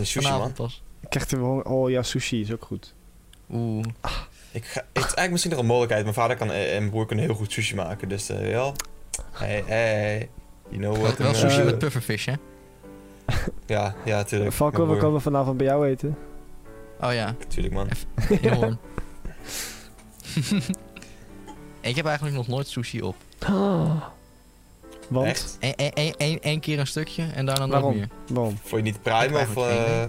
[0.00, 0.66] Een sushi, Vanavond man.
[0.66, 0.82] pas.
[1.00, 1.58] Ik krijg er wel.
[1.60, 2.94] Oh ja, sushi is ook goed.
[3.52, 3.84] Oeh.
[4.50, 6.02] Ik ga, het is eigenlijk misschien nog een mogelijkheid.
[6.02, 8.08] Mijn vader kan, en mijn broer kunnen heel goed sushi maken.
[8.08, 8.74] Dus eh wel.
[9.32, 10.28] Hey, hey.
[10.68, 11.18] You know Wel, what?
[11.18, 12.32] wel een, sushi eh, met pufferfish, hè?
[13.66, 14.52] Ja, ja, tuurlijk.
[14.52, 16.16] Falco, we komen vanavond bij jou eten.
[17.00, 17.88] Oh ja, Tuurlijk, man.
[21.82, 23.16] ik heb eigenlijk nog nooit sushi op.
[23.48, 24.02] Oh.
[25.08, 25.56] Want?
[25.60, 27.94] Eén één- één- één keer een stukje en daarna nooit Waarom?
[27.96, 28.08] meer.
[28.28, 28.56] Waarom?
[28.62, 29.56] Vond je niet prime of...
[29.56, 30.02] eh,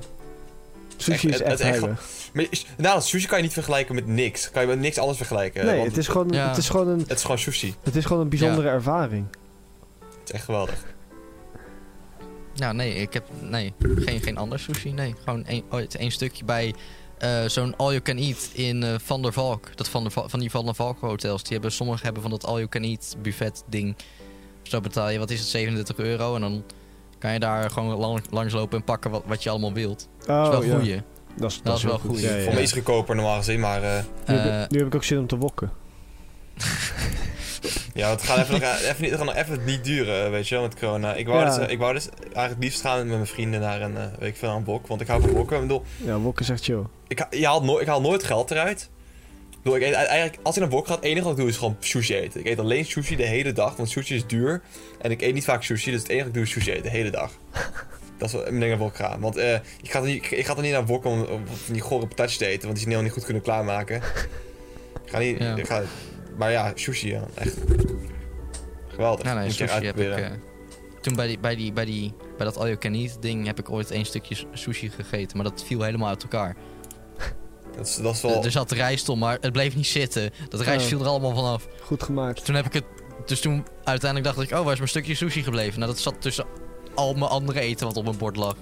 [0.97, 2.01] Sushi Echt, is echt het echt heilig.
[2.33, 4.51] maar is- nou, sushi kan je niet vergelijken met niks.
[4.51, 5.65] Kan je met niks anders vergelijken.
[5.65, 6.47] Nee, want het is, gewoon, Ja.
[6.47, 7.75] het, is gewoon een, het is gewoon sushi.
[7.83, 9.25] het is gewoon een bijzondere ervaring.
[9.99, 10.83] Het is echt geweldig.
[12.53, 14.91] Ja, nee, ik heb nee, geen, geen ander sushi.
[14.91, 16.73] Nee, gewoon één, ooit één stukje bij
[17.23, 19.77] eh, zo'n all you can eat in eh, Van der Valk.
[19.77, 21.43] Dat van, Val- van die Van der Valk hotels.
[21.43, 23.95] Die hebben, sommige hebben van dat all you can eat buffet ding.
[24.63, 26.35] Zo betaal je, wat is het, 37 euro.
[26.35, 26.63] En dan
[27.19, 30.07] kan je daar gewoon lang, langslopen en pakken wat, wat je allemaal wilt.
[30.27, 30.83] Oh, Dat is wel ja.
[30.83, 31.01] goeie.
[31.37, 32.09] Dat is, Dat is heel wel goed.
[32.09, 32.19] goed.
[32.21, 33.83] Ja, ja, Voor iets goedkoper normaal gezien, maar...
[33.83, 35.71] eh, Nu, heb Eh, ik, nu heb ik ook zin om te wokken.
[37.93, 40.55] ja, het gaat even, nog, even, niet, het gaat nog even niet duren, weet je
[40.55, 41.13] wel, met corona.
[41.13, 41.57] Ik wou, Ja.
[41.57, 44.29] dus, ik wou dus eigenlijk het liefst gaan met mijn vrienden naar een, eh, weet
[44.29, 44.87] ik veel, naar een bok.
[44.87, 45.55] Want ik hou van bokken.
[45.55, 46.83] Ik bedoel, Ja, wokken zegt chill.
[47.07, 48.89] ik, je haalt nooit, ik haal nooit geld eruit.
[49.51, 51.39] Ik bedoel, ik eet, eigenlijk, als ik naar een bok ga, het enige wat ik
[51.39, 52.39] doe is gewoon sushi eten.
[52.39, 54.61] Ik eet alleen sushi de hele dag, want sushi is duur.
[55.01, 56.83] En ik eet niet vaak sushi, dus het enige wat ik doe is sushi eten,
[56.83, 57.31] de hele dag.
[58.17, 59.19] Dat is wat ik naar wok ga.
[59.19, 61.25] Want eh, ik, ga er niet, ik ga er niet naar een wok om,
[61.71, 63.95] die gore patatjes te eten, want die ze helemaal niet goed kunnen klaarmaken.
[65.05, 65.39] Ik ga niet...
[65.39, 65.55] Ja.
[65.55, 65.81] Ik ga,
[66.37, 67.57] maar ja, sushi, ja, echt.
[68.87, 69.25] Geweldig.
[69.25, 70.11] Ja, nee, Moet sushi heb ik...
[70.17, 70.27] eh,
[71.01, 73.59] toen bij, die, bij, die, bij, die, bij dat all you can eat ding heb
[73.59, 75.37] ik ooit één stukje sushi gegeten.
[75.37, 76.55] Maar dat viel helemaal uit elkaar.
[77.77, 78.43] Dat is, dat is wel...
[78.43, 80.31] Er zat rijst om, maar het bleef niet zitten.
[80.49, 80.87] Dat rijst Oh.
[80.87, 81.67] viel er allemaal vanaf.
[81.81, 82.45] Goed gemaakt.
[82.45, 82.83] Toen heb ik het.
[83.25, 85.79] Dus toen uiteindelijk dacht ik, oh, waar is mijn stukje sushi gebleven?
[85.79, 86.45] Nou, dat zat tussen
[86.93, 88.55] al mijn andere eten wat op mijn bord lag.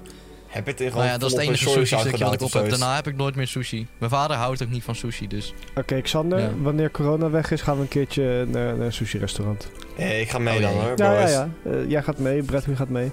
[0.51, 2.53] Heb je het er Nou ja, dat is het enige sushi stukje wat ik op
[2.53, 2.69] heb.
[2.69, 3.87] Daarna heb ik nooit meer sushi.
[3.97, 5.53] Mijn vader houdt ook niet van sushi, dus.
[5.75, 6.49] Oké, Xander, Ja.
[6.61, 9.69] wanneer corona weg is, gaan we een keertje naar, naar een sushi-restaurant.
[9.97, 11.31] Nee, ik ga mee Oh, dan hoor, Ja, ja, boys.
[11.31, 11.49] ja.
[11.63, 13.11] Eh, jij gaat mee, Bradley gaat mee.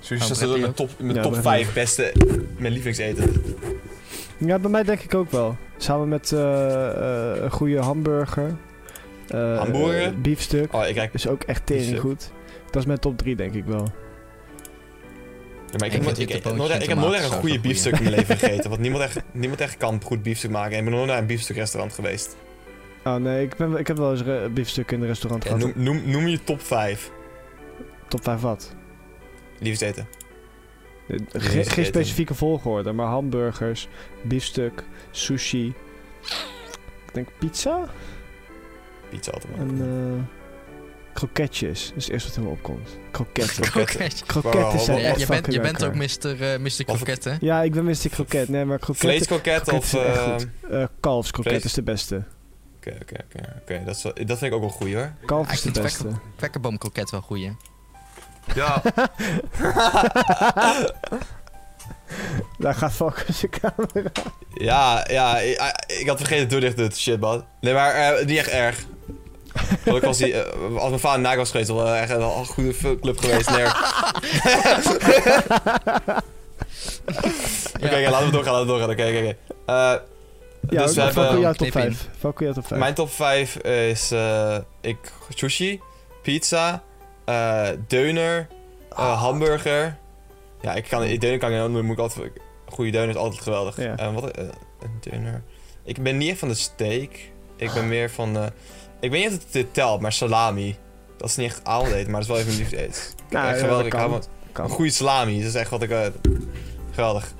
[0.00, 0.76] Sushi Oh, is Bradley in mijn ook?
[0.76, 2.12] top, in mijn Ja, top Bradley 5 beste,
[2.56, 3.42] mijn lievelingseten.
[4.38, 5.56] Ja, bij mij denk ik ook wel.
[5.76, 6.86] Samen met eh,
[7.36, 8.56] eh, een goede hamburger.
[9.28, 10.02] Eh, Hamburger?
[10.02, 10.74] eh, biefstuk.
[10.74, 11.14] Oh, ik kijk...
[11.14, 12.30] Is ook echt tering goed.
[12.70, 13.92] Dat is mijn top 3, denk ik wel.
[15.70, 18.02] Ja, maar ik, heb, ik, ik, nooit, ik heb nooit echt een goede biefstuk in
[18.02, 18.70] mijn leven gegeten.
[18.70, 20.72] Want niemand echt, niemand echt kan goed biefstuk maken.
[20.72, 22.36] En ik ben nog nooit naar een biefstukrestaurant geweest.
[23.04, 25.58] Oh nee, ik, ben, ik heb wel eens biefstuk in een restaurant gehad.
[25.58, 27.10] noem, noem, noem je top 5
[28.08, 28.74] Top 5 wat?
[29.58, 30.08] liefsteten.
[31.08, 31.72] Eh, Jezus, Geen, eten.
[31.72, 33.88] geen specifieke volgorde, maar hamburgers,
[34.22, 35.66] biefstuk, sushi.
[37.06, 37.88] Ik denk pizza
[39.08, 40.26] Pizza altijd en man.
[41.26, 41.86] Kroketjes.
[41.88, 42.88] Dat is het eerste wat in me opkomt.
[43.10, 43.62] Kroketten.
[43.70, 44.26] Kroketten.
[44.26, 45.94] Kroketten Wow, zijn Ja, echt je, bent, je bent ook.
[45.94, 46.52] Mr.
[46.52, 46.84] eh Mr.
[46.84, 47.34] Kroket, hè?
[47.40, 48.08] Ja, ik ben Mr.
[48.10, 48.48] Kroket.
[48.48, 49.08] Nee, maar kroketten...
[49.10, 49.94] Vleeskroket of...
[49.94, 50.46] eh, goed.
[50.70, 52.22] Eh, kalfskroket is de beste.
[52.76, 53.56] Oké, oké, oké.
[53.62, 53.82] oké.
[53.84, 55.12] Dat is wel- Dat vind ik ook wel goed hoor.
[55.26, 56.20] Kalf Ja, is ik de vind beste.
[56.36, 57.56] Kwekkerboomkroket wel goeie.
[58.54, 58.82] Ja.
[62.58, 64.10] Daar gaat Valken zijn camera.
[64.54, 66.96] Ja, ja, ik, ik had vergeten het doordicht doet.
[66.96, 67.44] Shit, man.
[67.60, 68.84] Nee, maar eh, niet echt erg.
[69.84, 72.46] Want ik was die, eh, als mijn vader naak was geweest, was wel echt een
[72.46, 73.50] goede club geweest.
[73.50, 73.66] Nee.
[77.76, 78.90] Oké, oké, laten we doorgaan, laten we doorgaan.
[78.90, 79.36] Oké, oké, oké.
[79.66, 79.94] Eh,
[80.70, 81.40] Ja, dus we Valken, hebben...
[81.40, 81.94] jouw top knip in.
[81.94, 82.08] 5.
[82.18, 82.80] Valken, jouw top 5.
[82.80, 84.98] Mijn top 5 is eh, ik,
[85.34, 85.80] sushi,
[86.22, 86.82] pizza,
[87.24, 88.48] eh, deuner,
[88.90, 89.96] eh, hamburger.
[90.60, 92.30] Ja, ik kan, deuner kan ik niet, moet ik altijd...
[92.68, 93.76] Goede deuner is altijd geweldig.
[93.76, 93.96] Ja.
[93.96, 94.50] En wat een
[95.00, 95.42] deuner.
[95.84, 97.10] Ik ben niet echt van de steak.
[97.56, 98.52] Ik ben meer van de...
[99.00, 100.76] Ik weet niet of het dit telt, maar salami.
[101.16, 103.02] Dat is niet echt avondeten, maar dat is wel even mijn liefde eten.
[103.30, 103.92] Nou, echt ja, geweldig.
[103.92, 104.64] dat Ik hou kan.
[104.64, 105.38] een goede salami.
[105.38, 105.90] Dat is echt wat ik...
[105.90, 106.06] eh,
[106.90, 107.32] geweldig.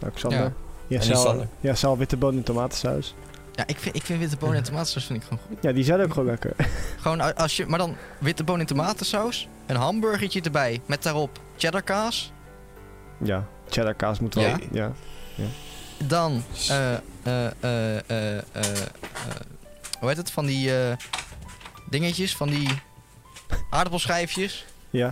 [0.00, 0.38] Nou, Xander.
[0.40, 0.52] Ja.
[0.86, 1.46] Ja, Sal, Sander.
[1.60, 3.14] ja, Sal witte bonen en tomatensaus.
[3.52, 5.56] Ja, ik vind, ik vind witte bonen en tomatensaus vind ik gewoon goed.
[5.60, 6.52] Ja, die zijn ook gewoon lekker.
[7.02, 11.82] Gewoon als je, maar dan witte bonen en tomatensaus, een hamburgertje erbij met daarop cheddar
[11.82, 12.32] kaas.
[13.22, 14.44] Ja, cheddar kaas moet wel.
[14.44, 14.92] Ja?
[15.34, 15.44] Ja.
[16.04, 18.42] Dan, eh, eh, eh, eh, eh, eh,
[20.00, 20.30] hoe heet het?
[20.30, 20.96] Van die eh,
[21.90, 22.68] dingetjes, van die
[23.70, 24.64] aardappelschijfjes.
[24.90, 25.10] Ja.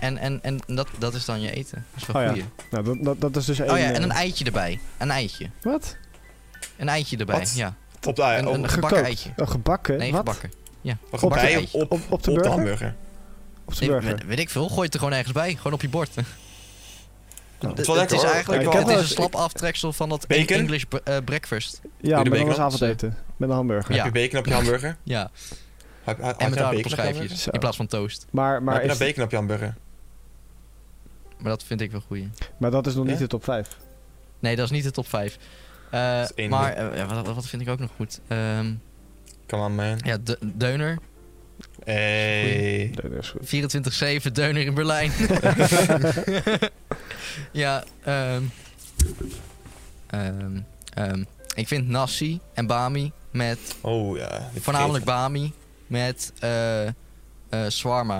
[0.00, 1.84] En, en, en dat, dat is dan je eten.
[1.94, 2.28] Dat is wel Oh ja.
[2.28, 2.44] goeie.
[2.70, 3.70] Nou, dat, dat, dat is dus één...
[3.70, 4.80] Oh ja, en eh, een eitje erbij.
[4.98, 5.50] Een eitje.
[5.62, 5.96] Wat?
[6.76, 7.54] Een eitje erbij, Wat?
[7.54, 7.74] ja.
[8.06, 8.72] Op de, Een, een Gekookt.
[8.72, 9.30] gebakken eitje.
[9.36, 9.98] Oh, gebakken?
[9.98, 10.18] Nee, Wat?
[10.18, 10.52] gebakken.
[10.80, 12.50] Ja, op, gebakken op, Op, op de op de burger?
[12.50, 12.94] hamburger.
[13.64, 14.16] Op de Nee, burger?
[14.16, 15.54] weet, weet ik veel, gooi het er gewoon ergens bij.
[15.54, 16.10] Gewoon op je bord.
[17.60, 20.56] Nou, Het, lekker, is eigenlijk het is een slap aftreksel van dat Bacon?
[20.56, 21.80] English eh, breakfast.
[22.00, 23.16] Ja, de maar avondeten.
[23.36, 23.94] Met een hamburger.
[23.94, 24.04] Ja.
[24.04, 24.96] Heb je bacon op je hamburger?
[25.04, 25.30] Ja,
[26.02, 27.46] Heb, had, had en met aardappelschijfjes.
[27.46, 28.26] In plaats van toast.
[28.30, 29.74] Maar, Maar maar, heb je is, nou bacon op je hamburger?
[31.38, 32.30] Maar dat vind ik wel goeie.
[32.58, 33.76] maar dat is nog niet de top 5.
[34.38, 35.38] Nee, dat is niet de top 5.
[35.90, 38.20] Eh, maar eh, wat, wat vind ik ook nog goed?
[38.28, 38.72] Ehm,
[39.46, 39.98] Come on, man.
[40.04, 40.98] ja, de, deuner.
[41.84, 42.42] Hey.
[42.42, 44.28] Nee, dat is goed.
[44.28, 45.12] 24-7 deuner in Berlijn.
[47.52, 48.42] ja, ehm
[50.06, 50.60] ehm,
[50.94, 54.50] ehm, ik vind nasi en bami met Oh ja.
[54.60, 55.52] voornamelijk bami
[55.86, 56.92] met eh eh
[57.70, 58.18] shawarma.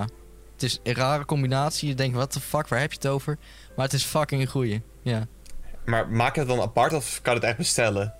[0.53, 1.87] Het is een rare combinatie.
[1.89, 3.37] Je denkt, wat de fuck, waar heb je het over?
[3.75, 4.81] Maar het is fucking een goeie.
[5.01, 5.27] Ja.
[5.85, 8.13] Maar maak je het dan apart of kan je het echt bestellen?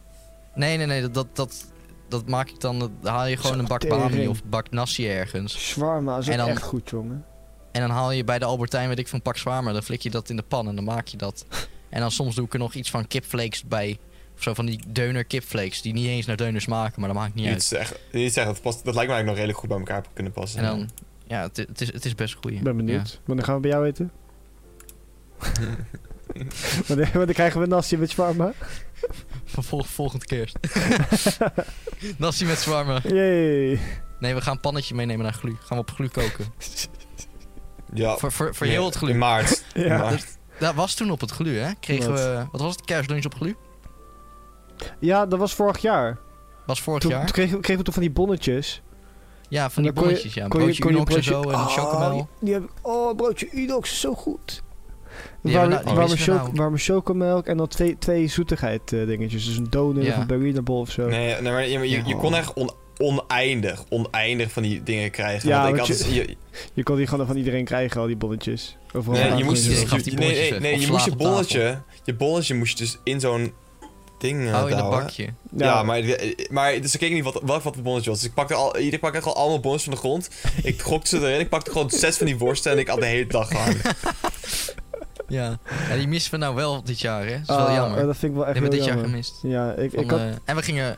[0.56, 1.02] Nee, nee, nee.
[1.02, 1.66] Dat, dat, dat,
[2.10, 2.80] dat maak ik dan...
[2.80, 5.58] Dan haal je gewoon een bak bami of bak nasi ergens.
[5.60, 7.26] Shawarma is ook En dan- echt goed, jongen.
[7.72, 9.72] En dan haal je bij de Albertijn, weet ik, van pak shawarma.
[9.72, 11.46] Dan flik je dat in de pan en dan maak je dat.
[11.90, 14.00] En dan soms doe ik er nog iets van kipflakes bij.
[14.36, 15.82] Of zo van die deuner kipflakes.
[15.82, 18.00] Die niet eens naar deuners maken, maar dat maakt niet uit.
[18.12, 20.60] Niet zeggen dat, past, dat lijkt me eigenlijk nog redelijk goed bij elkaar kunnen passen.
[20.60, 20.90] En dan...
[21.28, 22.52] Ja, het, het, is, het is best goed.
[22.52, 23.20] Ik ben benieuwd.
[23.26, 24.12] Wanneer gaan we bij jou eten?
[26.88, 28.54] wanneer, wanneer krijgen we nasi met shawarma?
[29.46, 30.58] Van vol, volgende kerst.
[32.18, 33.00] Nasi met shawarma.
[33.04, 33.80] Yay.
[34.20, 35.56] Nee, we gaan een pannetje meenemen naar glu.
[35.60, 36.46] Gaan we op glu koken.
[37.94, 39.10] Ja, Voor, voor, voor heel het glu.
[39.10, 39.64] In maart.
[39.74, 39.98] In Ja.
[39.98, 40.38] maart.
[40.60, 41.72] Dat was toen op het glu, hè?
[41.80, 42.20] Kregen Wat?
[42.20, 42.46] we...
[42.52, 42.86] Wat was het?
[42.86, 43.56] Kerstlunch op glu?
[45.00, 46.18] ja, dat was vorig jaar.
[46.66, 47.24] Was vorig Toen, jaar.
[47.26, 48.82] toen kregen, we- kregen we toch van die bonnetjes.
[49.50, 50.44] Ja, van die bonnetjes, ja.
[50.44, 52.28] Een broodje Unox en zo en Ah, chocomel.
[52.40, 54.62] Die, heb ik, oh, broodje Unox is zo goed.
[55.42, 56.56] Warme, nou- warme, missen we choc- nou.
[56.56, 59.46] warme chocomelk en dan twee, twee zoetigheid eh, dingetjes.
[59.46, 60.12] Dus een donut Ja.
[60.12, 61.08] of een Berlinebol of zo.
[61.08, 65.50] Nee, nee maar je, je, kon echt on- oneindig, oneindig van die dingen krijgen.
[65.50, 66.36] Ja, Want ik want had je- je,
[66.74, 68.78] Je kon die gewoon van iedereen krijgen, al die bonnetjes.
[68.94, 72.56] Overal nee, je moest, je die nee, nee, nee, je moest je bolletje, je bolletje
[72.56, 73.54] moest je dus in zo'n
[74.20, 75.00] ding eh, Oh, in douwen.
[75.04, 75.28] bakje.
[75.58, 76.04] Ja, maar,
[76.50, 78.20] maar dus ik keek niet wat, wat, wat het bonnetje was.
[78.20, 80.30] Dus ik pakte al, iedereen pakte echt al allemaal bonnetjes van de grond.
[80.64, 81.40] Ik gokte ze erin.
[81.40, 83.82] Ik pakte gewoon zes van die worsten en ik had de hele dag gehangen.
[85.28, 85.60] Ja.
[85.90, 87.32] ja, die missen we nou wel dit jaar, hè?
[87.32, 88.06] Dat is wel Ah, jammer.
[88.06, 89.34] dat vind ik wel echt hebben we heel dit jaar gemist.
[89.42, 90.20] Ja, ik, Van, ik had...
[90.20, 90.98] eh, en we gingen...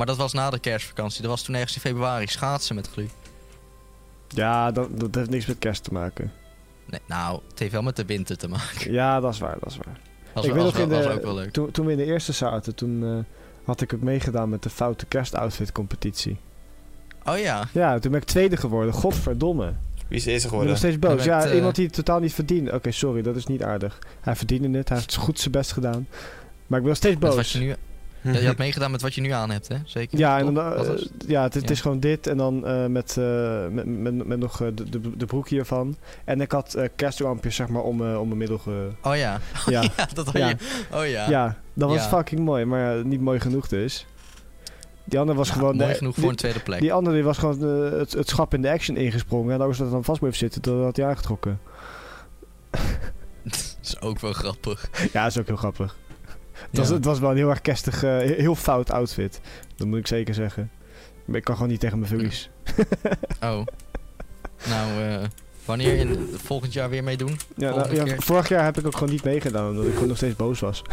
[0.00, 1.20] Maar dat was na de kerstvakantie.
[1.22, 3.08] Dat was toen ergens in februari schaatsen met glu.
[4.28, 6.32] Ja, dat, dat heeft niks met kerst te maken.
[6.86, 8.92] Nee, nou, het heeft wel met de winter te maken.
[8.92, 9.98] Ja, dat is waar, dat is waar.
[10.32, 11.52] Was, Ik was, weet nog wel, in de- was ook wel leuk.
[11.52, 13.18] Toen, toen we in de eerste zaten, toen eh,
[13.64, 16.36] had ik ook meegedaan met de foute kerstoutfit competitie.
[17.24, 17.68] Oh ja.
[17.72, 18.92] Ja, toen ben ik tweede geworden.
[18.94, 19.72] Godverdomme.
[20.08, 20.68] Wie is eerste Ik ben geworden?
[20.68, 21.24] nog steeds boos.
[21.24, 22.72] Ja, eh, iemand die het totaal niet verdient.
[22.72, 23.98] Oké, sorry, dat is niet aardig.
[24.20, 26.06] Hij verdiende het, hij heeft goed zijn best gedaan.
[26.66, 27.52] Maar ik ben nog steeds wat boos.
[27.52, 27.74] je, nu,
[28.22, 29.76] ja, je had meegedaan met wat je nu aan hebt, hè?
[29.84, 30.18] Zeker?
[30.18, 31.70] Ja, en dan, eh, was- ja het, het Ja.
[31.70, 35.26] is gewoon dit en dan eh, met, eh, met, met, met nog de, de, de
[35.26, 35.96] broek hiervan.
[36.24, 38.88] En ik had kerstlampjes zeg maar om, om mijn middel ge...
[39.02, 39.40] Oh ja.
[39.66, 40.56] Ja, ja, dat had je.
[40.92, 41.28] Oh ja.
[41.28, 41.56] ja.
[41.74, 44.06] dat was fucking mooi, maar niet mooi genoeg dus.
[45.04, 45.76] Die andere was gewoon...
[45.76, 46.80] mooi de- genoeg die- voor een tweede plek.
[46.80, 47.60] Die andere die was gewoon
[47.92, 49.54] het, het schap in de action ingesprongen.
[49.54, 51.60] En als dat dan vast bleef zitten, dan had hij aangetrokken.
[53.44, 54.90] dat is ook wel grappig.
[55.12, 55.96] Ja, dat is ook heel grappig.
[56.70, 59.40] Het, was, het was wel een heel erg kestig, eh, heel fout outfit.
[59.76, 60.70] Dat moet ik zeker zeggen.
[61.24, 62.50] Maar ik kan gewoon niet tegen mijn verlies.
[63.42, 63.66] Oh.
[64.68, 65.22] Nou, eh,
[65.64, 67.38] wanneer in volgend jaar weer meedoen?
[67.56, 70.16] Ja, nou, ja, vorig jaar heb ik ook gewoon niet meegedaan, omdat ik gewoon nog
[70.16, 70.82] steeds boos was.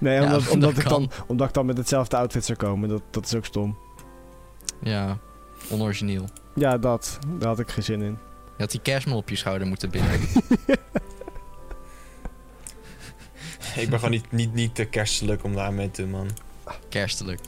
[0.00, 2.88] nee, omdat, dat omdat, ik dan, omdat ik dan met hetzelfde outfit zou komen.
[2.88, 3.78] Dat, dat is ook stom.
[4.82, 5.18] ja,
[5.70, 6.24] onorigineel.
[6.54, 7.18] Ja, dat.
[7.38, 8.18] Daar had ik geen zin in.
[8.56, 10.20] Je had die kerstman op je schouder moeten binden.
[13.82, 16.28] Ik ben gewoon niet, niet, niet te kerstelijk om daar mee te doen, man.
[16.88, 17.40] Kerstelijk.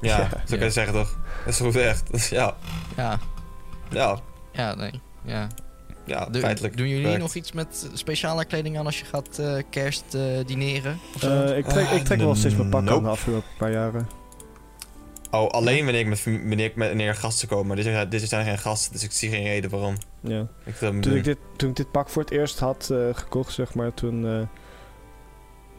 [0.00, 0.28] Ja, Ja.
[0.48, 1.18] zo kan je zeggen toch?
[1.44, 2.08] Dat is goed echt.
[2.30, 2.56] Ja,
[2.96, 3.18] Ja,
[3.90, 4.18] ja,
[4.52, 5.00] ja, nee.
[5.24, 5.48] Ja.
[6.04, 6.76] ja, feitelijk.
[6.76, 7.22] doen jullie correct.
[7.22, 10.98] nog iets met speciale kleding aan als je gaat eh, kerst eh, dineren?
[11.22, 13.02] Eh, ik trek, ik trek wel steeds mijn pak aan nope.
[13.04, 14.08] de afgelopen paar jaren.
[15.30, 17.66] Oh, alleen wanneer ik met, wanneer ik met wanneer er gasten komen.
[17.66, 19.96] Maar dit, zijn- dit zijn geen gasten, dus ik zie geen reden waarom.
[20.20, 20.46] Ja.
[20.64, 23.74] Ik Toen ik, dit, toen ik dit pak voor het eerst had eh, gekocht, zeg
[23.74, 24.48] maar, toen,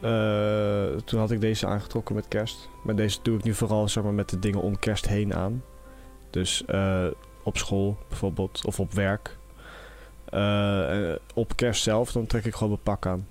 [0.00, 2.68] eh, toen had ik deze aangetrokken met kerst.
[2.82, 5.62] Maar deze doe ik nu vooral zeg maar, met de dingen om kerst heen aan.
[6.30, 7.06] Dus eh,
[7.42, 9.36] op school bijvoorbeeld, of op werk.
[10.24, 13.26] Eh, op kerst zelf, dan trek ik gewoon mijn pak aan.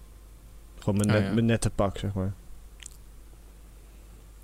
[0.79, 1.33] Gewoon mijn, Oh, net, ja.
[1.33, 2.33] mijn nette pak, zeg maar.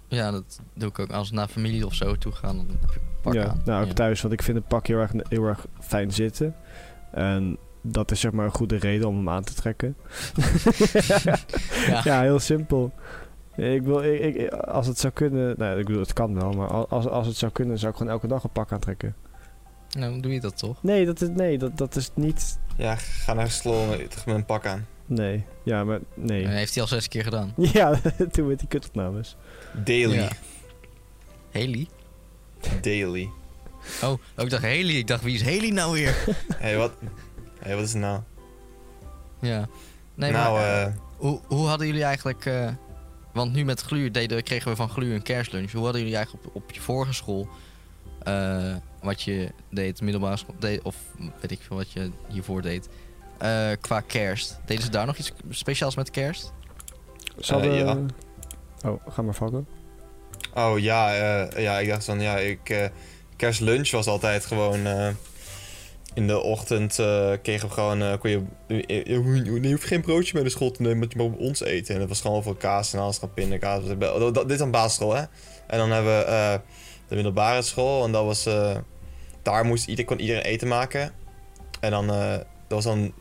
[0.07, 1.12] Ja, dat doe ik ook.
[1.12, 3.62] Als we naar familie of zo toe gaan, dan heb ik pak ja, aan.
[3.65, 3.93] nou ook ja.
[3.93, 6.55] thuis, want ik vind een pak heel erg, heel erg fijn zitten.
[7.12, 9.96] En dat is zeg maar een goede reden om hem aan te trekken.
[11.88, 12.02] Ja.
[12.04, 12.93] Ja, heel simpel.
[13.56, 16.67] Ik wil, ik, ik- als het zou kunnen, nou, ik bedoel, het kan wel, maar
[16.67, 19.15] al- als, als het zou kunnen, zou ik gewoon elke dag een pak aantrekken.
[19.98, 20.84] Nou, doe je dat toch?
[20.84, 22.60] Nee, dat is, nee, dat, dat is niet.
[22.78, 24.88] Ja, ga naar Slol met met mijn pak aan.
[25.06, 26.43] Nee, ja, maar nee.
[26.43, 27.54] Dat heeft hij al zes keer gedaan.
[27.74, 28.00] Ja,
[28.32, 29.36] toen met die kutopnames.
[29.84, 30.15] Daily.
[30.15, 30.30] Ja.
[31.52, 31.88] Haley?
[32.82, 33.30] Daily.
[34.04, 34.86] Oh, oh, ik dacht Haley.
[34.96, 36.15] Ik dacht, wie is Haley nou weer?
[36.26, 36.91] Hé, hey, wat?
[37.63, 38.19] Hey, wat is het nou?
[39.39, 39.67] ja.
[40.15, 42.45] Nee, nou, maar eh, hoe, hoe hadden jullie eigenlijk...
[42.45, 42.69] eh,
[43.34, 45.71] want nu met Gluur deden, kregen we van Gluur een kerstlunch.
[45.71, 47.47] Hoe hadden jullie eigenlijk op, op je vorige school...
[48.23, 50.56] eh, wat je deed, middelbare school...
[50.60, 50.95] Deed, of
[51.41, 52.89] weet ik veel wat je hiervoor deed...
[53.38, 54.60] eh, qua kerst.
[54.65, 56.54] Deden ze daar nog iets speciaals met kerst?
[57.47, 57.97] Hadden- ja.
[58.86, 59.67] Oh, ga maar vakken.
[60.54, 62.86] Oh ja, eh, ja, ik dacht van ja, ik, eh,
[63.36, 65.08] kerstlunch was altijd gewoon eh,
[66.13, 69.04] in de ochtend eh, kregen we gewoon, eh, kon je, je,
[69.62, 71.93] je, hoeft geen broodje mee naar school te nemen, maar je mag bij ons eten.
[71.93, 73.82] En dat was gewoon veel kaas en alles, gewoon pindakaas.
[73.99, 75.21] Dat- Dit is een basisschool, hè?
[75.67, 76.54] En dan hebben we eh,
[77.08, 78.47] de middelbare school en dat was,
[79.41, 81.12] daar moest ieder, kon iedereen eten maken.
[81.80, 83.12] En dan, dat was dan, dat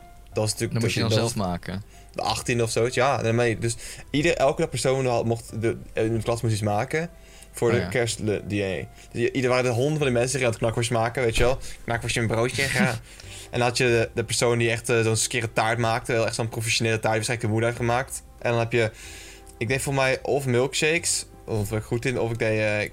[0.43, 0.73] was natuurlijk...
[0.73, 1.83] Dan moest je dan zelf was maken.
[2.15, 3.23] de 18 of zoiets, ja.
[3.59, 3.77] Dus
[4.11, 7.11] ieder, elke persoon had- mocht de, in de klas moest iets maken
[7.53, 7.89] voor Oh de ja.
[7.89, 8.87] kerstdiner.
[9.13, 11.43] Dus ieder waren de honden van die mensen die aan het knakworst maken, weet je
[11.43, 11.59] wel.
[11.85, 12.95] Knakworstje een broodje, ja.
[13.51, 16.35] En dan had je de, de persoon die echt eh, zo'n skere taart maakte, echt
[16.35, 18.23] zo'n professionele taart, die waarschijnlijk de moeder heeft gemaakt.
[18.39, 18.91] En dan heb je,
[19.59, 22.93] ik deed voor mij of milkshakes, of ik goed in, of ik deed, eh, ik,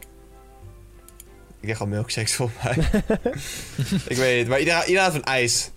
[1.60, 2.74] ik deed gewoon milkshakes voor mij.
[4.14, 5.72] ik weet het, maar iedereen, iedereen had van ijs.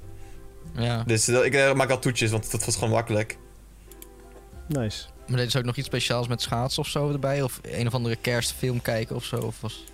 [0.75, 1.03] Ja.
[1.07, 3.37] Dus dat, ik eh, maak al toetjes, want dat was gewoon makkelijk.
[4.69, 5.05] Nice.
[5.27, 7.43] Maar deden ze ook nog iets speciaals met schaatsen of zo erbij?
[7.43, 9.37] Of een of andere kerstfilm kijken of zo?
[9.37, 9.85] Of was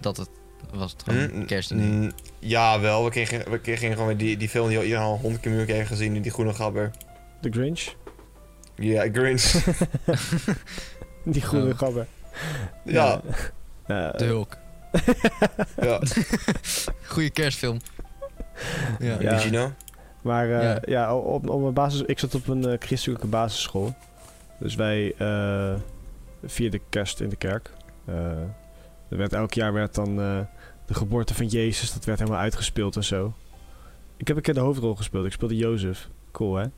[0.00, 0.28] dat het,
[0.72, 1.84] was het gewoon Mm, kerstdiner?
[1.86, 3.04] mm, ja, wel.
[3.04, 5.64] We kregen, we kregen gewoon weer die, die film die al iedereen al honderd keer
[5.66, 6.22] keer heeft gezien.
[6.22, 6.90] Die groene gabber.
[7.40, 7.94] The Grinch.
[8.74, 9.42] Ja, Grinch.
[11.24, 11.78] Die groene Oh.
[11.78, 12.06] gabber.
[12.84, 13.20] ja,
[13.86, 14.56] Ja, De Hulk.
[15.80, 16.00] ja.
[17.12, 17.78] Goeie kerstfilm.
[18.98, 19.16] Ja.
[19.20, 19.72] Ja.
[20.22, 20.78] Maar eh, Ja.
[20.86, 23.94] ja, op, op een basis, ik zat op een eh, christelijke basisschool.
[24.58, 25.74] Dus wij eh
[26.44, 27.70] vierden kerst in de kerk.
[29.08, 30.16] Er werd, elk jaar werd dan
[30.86, 33.32] de geboorte van Jezus, dat werd helemaal uitgespeeld en zo.
[34.16, 35.26] Ik heb een keer de hoofdrol gespeeld.
[35.26, 36.08] Ik speelde Jozef.
[36.32, 36.64] Cool, hè?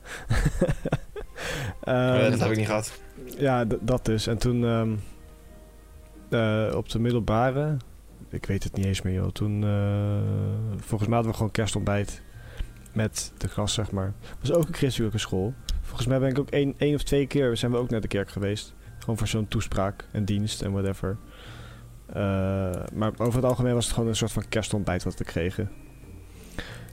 [1.81, 3.01] Ehm, dat heb ik niet gehad.
[3.37, 4.27] ja, dat dus.
[4.27, 4.91] En toen ehm,
[6.29, 7.77] eh, op de middelbare,
[8.29, 9.31] ik weet het niet eens meer joh.
[9.31, 12.21] Toen, eh, volgens mij hadden we gewoon kerstontbijt
[12.93, 14.13] met de klas, zeg maar.
[14.39, 15.53] Het was ook een christelijke school.
[15.81, 18.07] Volgens mij ben ik ook één, één of twee keer zijn we ook naar de
[18.07, 18.73] kerk geweest.
[18.99, 21.17] Gewoon voor zo'n toespraak en dienst en whatever.
[22.13, 25.69] Eh, maar over het algemeen was het gewoon een soort van kerstontbijt wat we kregen.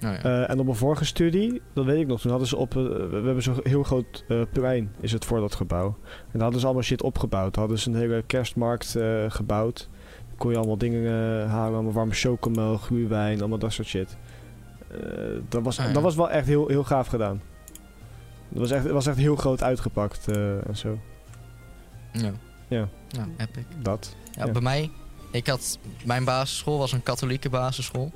[0.00, 0.22] Nou ja.
[0.22, 2.82] Eh, en op mijn vorige studie, dat weet ik nog, toen hadden ze op, eh,
[2.82, 5.86] we hebben zo'n heel groot plein, is het voor dat gebouw.
[5.86, 7.54] En daar hadden ze allemaal shit opgebouwd.
[7.54, 8.96] Daar hadden ze een hele kerstmarkt
[9.28, 9.88] gebouwd.
[10.28, 14.16] Dan kon je allemaal dingen halen, allemaal warme chocomel, gluwijn, allemaal dat soort shit.
[14.90, 14.98] Eh,
[15.48, 15.92] dat, was, Ah, ja.
[15.92, 17.42] dat was wel echt heel, heel gaaf gedaan.
[18.48, 20.98] Dat was echt, het was echt heel groot uitgepakt eh, en zo.
[22.12, 22.32] ja.
[22.68, 23.64] Ja, Ja, epic.
[23.82, 24.14] dat.
[24.32, 24.52] Ja, Ja.
[24.52, 24.90] bij mij,
[25.30, 28.12] ik had, mijn basisschool was een katholieke basisschool.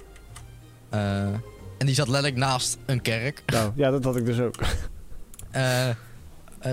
[0.89, 1.23] Eh,
[1.79, 3.43] en die zat letterlijk naast een kerk.
[3.47, 4.55] Nou, ja, dat had ik dus ook.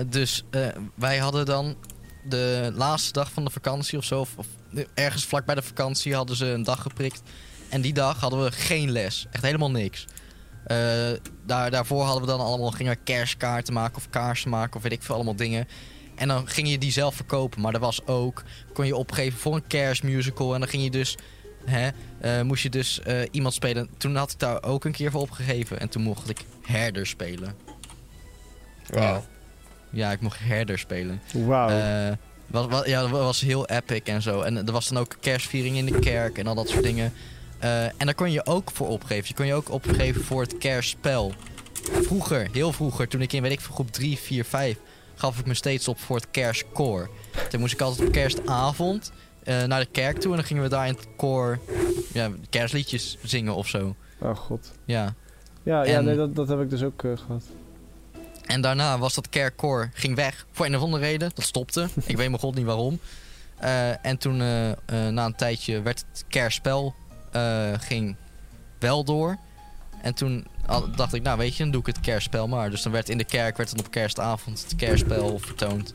[0.06, 1.76] Dus eh, wij hadden dan
[2.28, 4.46] de laatste dag van de vakantie of zo, of, of
[4.94, 7.22] ergens vlak bij de vakantie hadden ze een dag geprikt.
[7.70, 9.26] En die dag hadden we geen les.
[9.30, 10.06] Echt helemaal niks.
[10.64, 10.76] Eh,
[11.46, 14.92] daar, daarvoor hadden we dan allemaal, gingen we kerstkaarten maken of kaarsen maken of weet
[14.92, 15.68] ik veel, allemaal dingen.
[16.14, 17.60] En dan ging je die zelf verkopen.
[17.60, 20.54] Maar er was ook, kon je opgeven voor een kerstmusical.
[20.54, 21.16] En dan ging je dus,
[21.64, 21.88] hè,
[22.20, 23.88] eh, moest je dus eh, iemand spelen.
[23.98, 25.80] Toen had ik daar ook een keer voor opgegeven.
[25.80, 27.54] En toen mocht ik herder spelen.
[28.86, 29.24] Wauw.
[29.90, 31.20] Ja, ik mocht herder spelen.
[31.32, 31.70] Wauw.
[32.84, 34.40] Ja, dat was heel epic en zo.
[34.40, 37.12] En er was dan ook kerstviering in de kerk en al dat soort dingen.
[37.60, 39.24] Eh, en daar kon je ook voor opgeven.
[39.28, 41.32] Je kon je ook opgeven voor het kerstspel.
[41.92, 44.76] Vroeger, heel vroeger, toen ik in weet ik groep 3, 4, 5,
[45.14, 47.10] gaf ik me steeds op voor het kerstkoor.
[47.48, 50.68] Toen moest ik altijd op kerstavond eh, naar de kerk toe en dan gingen we
[50.68, 51.58] daar in het koor
[52.12, 53.96] ja, kerstliedjes zingen of zo.
[54.18, 54.72] oh god.
[54.84, 55.14] Ja.
[55.62, 57.42] Ja, ja En- nee, dat, dat heb ik dus ook eh, gehad.
[58.46, 60.46] En daarna was dat kerkkoor ging weg.
[60.52, 61.30] Voor een of andere reden.
[61.34, 61.88] Dat stopte.
[62.04, 62.98] ik weet mijn god niet waarom.
[64.02, 64.36] En toen
[64.86, 66.94] na een tijdje werd het kerstspel
[67.30, 68.16] eh, ging
[68.78, 69.36] wel door.
[70.02, 70.46] En toen
[70.96, 72.70] dacht ik, nou weet je, dan doe ik het kerstspel maar.
[72.70, 75.94] Dus dan werd in de kerk, werd dan op kerstavond het kerstspel vertoond.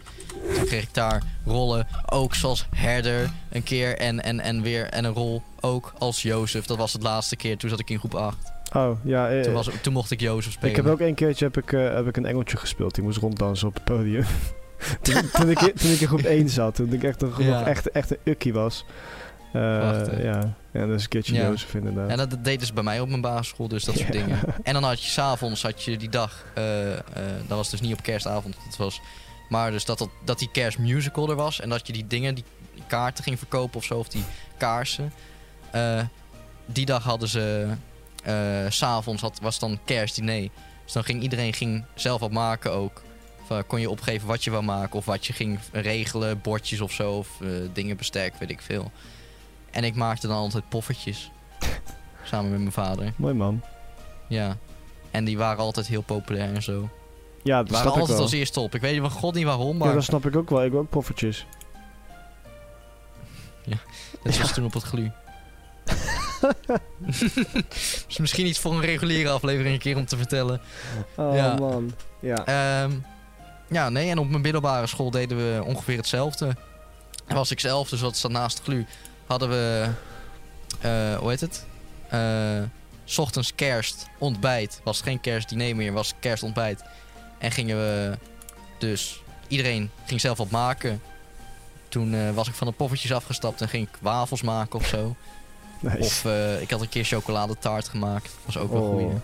[0.56, 3.98] Toen kreeg ik daar rollen, ook zoals herder een keer.
[3.98, 6.65] En, en, en weer en een rol ook als Jozef.
[6.65, 8.38] Dat was het laatste keer, toen zat ik in groep 8.
[8.74, 9.30] Oh, ja.
[9.30, 10.69] eh, Toen, was, toen mocht ik Jozef spelen.
[10.69, 12.95] Ik heb ook een keertje heb ik, eh, heb ik een engeltje gespeeld.
[12.95, 14.26] Die moest ronddansen op het podium.
[15.02, 16.76] toen, toen, ik, toen ik in groep 1 zat.
[16.76, 17.65] Toen ik echt, nog Ja.
[17.65, 18.86] echt, echt een ukkie was.
[19.56, 20.53] Eh, ja.
[20.71, 21.47] ja, dat is een keertje Ja.
[21.47, 22.10] Jozef inderdaad.
[22.10, 24.19] En dat, deden ze bij mij op mijn basisschool, dus dat soort Ja.
[24.21, 24.39] dingen.
[24.63, 27.01] En dan had je s'avonds, had je die dag, eh, eh,
[27.47, 29.01] dat was dus niet op kerstavond, dat was,
[29.49, 32.43] maar dus dat, dat, dat die kerstmusical er was en dat je die dingen, die
[32.87, 34.23] kaarten ging verkopen of zo, of die
[34.58, 35.13] kaarsen.
[36.65, 37.67] Die dag hadden ze,
[38.69, 40.47] s s'avonds had, was dan kerstdiner.
[40.83, 43.03] Dus dan ging iedereen ging zelf wat maken ook.
[43.67, 47.12] Kon je opgeven wat je wou maken of wat je ging regelen, bordjes of zo,
[47.12, 47.29] of
[47.73, 48.91] dingen bestek, weet ik veel.
[49.76, 51.32] En ik maakte dan altijd poffertjes.
[52.23, 53.13] Samen met mijn vader.
[53.15, 53.62] Mooi man.
[54.28, 54.58] Ja.
[55.12, 56.90] En die waren altijd heel populair en zo.
[57.44, 58.76] Ja, dat waren snap ik altijd als eerste op.
[58.76, 59.94] Ik weet van god niet waarom, Ja, maar...
[59.94, 60.63] dat snap ik ook wel.
[60.63, 61.46] Ik wil ook poffertjes.
[64.23, 65.12] Dat was toen op het glu.
[68.08, 70.62] dus misschien iets voor een reguliere aflevering een keer om te vertellen.
[71.15, 71.56] Oh Ja.
[71.56, 71.94] man.
[72.19, 72.46] Ja.
[72.46, 72.92] Ehm,
[73.69, 76.56] ja, nee, en op mijn middelbare school deden we ongeveer hetzelfde.
[77.28, 78.86] Was ik zelf, dus dat zat naast de glu,
[79.26, 79.90] hadden we,
[80.82, 81.65] eh, hoe heet het?
[82.10, 82.62] Eh,
[83.06, 84.82] 's ochtends kerst, ontbijt.
[84.84, 86.84] Was geen kerstdiner meer, was kerstontbijt.
[87.38, 88.17] En gingen we
[88.80, 91.02] dus, iedereen ging zelf wat maken.
[91.90, 95.15] Toen eh, was ik van de poffertjes afgestapt en ging ik wafels maken of zo.
[95.80, 96.00] Nice.
[96.00, 96.26] Of
[96.62, 98.36] ik had een keer chocoladetaart gemaakt.
[98.46, 98.90] Was ook wel Oh.
[98.90, 99.15] goeie.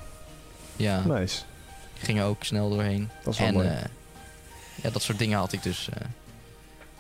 [0.76, 1.42] Ja, Nice.
[2.00, 3.10] ging er ook snel doorheen.
[3.24, 3.68] Dat is wel En mooi.
[4.76, 5.90] ja, dat soort dingen had ik dus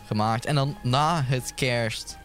[0.08, 0.45] gemaakt.
[0.45, 2.18] En dan na het kerst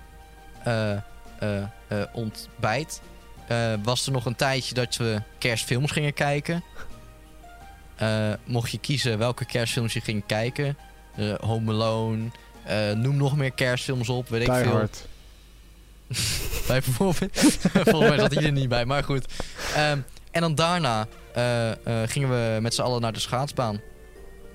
[2.13, 3.01] ontbijt
[3.49, 6.63] eh, was er nog een tijdje dat we kerstfilms gingen kijken.
[7.97, 10.77] Eh, mocht je kiezen welke kerstfilms je ging kijken.
[11.17, 12.23] Eh, Home Alone.
[12.65, 14.73] eh, noem nog meer kerstfilms op, weet ik veel.
[14.73, 15.07] Hard.
[16.67, 17.39] Bij bijvoorbeeld.
[17.91, 19.27] Volgens mij zat hij er niet bij, maar goed.
[19.75, 19.99] Ehm,
[20.31, 21.77] en dan daarna eh, eh,
[22.09, 23.81] gingen we met z'n allen naar de schaatsbaan.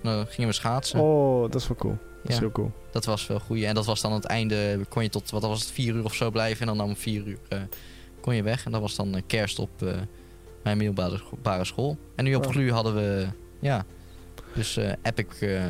[0.03, 0.99] Dan gingen we schaatsen.
[0.99, 1.97] Oh, dat is wel cool.
[2.21, 2.41] Dat is Ja.
[2.41, 2.71] heel cool.
[2.91, 3.61] Dat was wel goed.
[3.61, 4.79] En dat was dan het einde.
[4.89, 6.67] Kon je tot, wat was het, vier uur of zo blijven.
[6.67, 7.59] En dan om vier uur eh,
[8.21, 8.65] kon je weg.
[8.65, 9.87] En dat was dan eh, kerst op eh,
[10.63, 11.97] mijn middelbare scho- bare school.
[12.15, 12.51] En nu op Oh.
[12.51, 13.27] Glu hadden we,
[13.59, 13.85] ja,
[14.53, 15.63] dus eh, epic eh,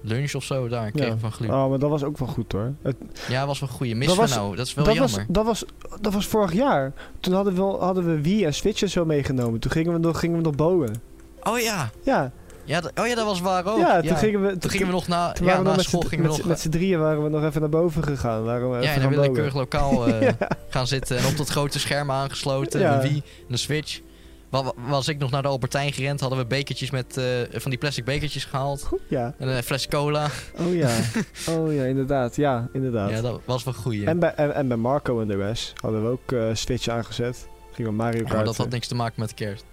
[0.00, 1.46] lunch of zo daar kregen we van Glu.
[1.48, 2.72] Oh, maar dat was ook wel goed hoor.
[2.82, 2.96] Het,
[3.28, 3.86] Ja, was wel goed.
[3.94, 4.56] Missen Dat we was- nou.
[4.56, 5.16] Dat is wel dat, jammer.
[5.16, 5.64] was, dat, was,
[6.00, 6.92] dat was vorig jaar.
[7.20, 9.60] Toen hadden we, hadden we Wii en Switch en zo meegenomen.
[9.60, 10.94] Toen gingen we nog, gingen we nog bowen.
[11.42, 11.90] Oh ja.
[12.02, 12.32] Ja,
[12.68, 13.78] ja oh ja, dat was waar ook.
[13.78, 14.58] ja, toen gingen we...
[14.58, 16.30] Toen gingen we nog na, toen ja, waren we na nog school gingen we met,
[16.30, 16.40] nog...
[16.40, 18.42] z'n- met z'n drieën waren we nog even naar boven gegaan.
[18.44, 19.20] Waren we ja, een bowen.
[19.20, 20.36] willekeurig lokaal eh, Ja.
[20.68, 21.16] gaan zitten.
[21.18, 22.80] En op dat grote scherm aangesloten.
[22.80, 22.96] Ja.
[23.00, 24.00] De Wii en de Switch.
[24.48, 27.70] Wa- wa- Was ik nog naar de Albertijn gerend, hadden we bekertjes met eh, van
[27.70, 28.88] die plastic bekertjes gehaald.
[29.08, 30.26] Ja, En een fles cola.
[30.58, 30.90] oh ja.
[31.50, 32.36] Oh ja, inderdaad.
[32.36, 33.10] Ja, inderdaad.
[33.10, 34.02] Ja, dat was wel goed.
[34.04, 37.48] en, bij, en, en bij Marco en de rest hadden we ook eh, Switch aangezet.
[37.72, 38.34] Gingen we Mario Ja, Kart.
[38.36, 39.64] maar dat had niks te maken met kerst.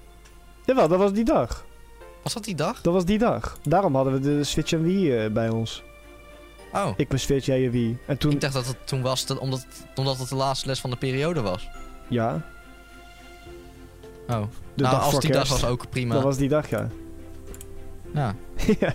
[0.65, 1.65] Jawel, dat was die dag.
[2.25, 2.81] Was dat die dag?
[2.81, 3.57] Dat was die dag.
[3.63, 5.83] Daarom hadden we de Switch en Wii eh, bij ons.
[6.73, 7.97] Oh, Ik mijn Switch, jij je Wii.
[8.07, 9.65] En toen, ik dacht dat het toen was dat, omdat,
[9.95, 11.67] omdat het de laatste les van de periode was.
[12.07, 12.41] ja,
[14.27, 14.41] Oh,
[14.73, 15.51] de nou dag als voor die kerst.
[15.51, 16.13] dag was ook prima.
[16.13, 16.89] Dat was die dag, ja.
[18.13, 18.35] Ja.
[18.79, 18.93] ja.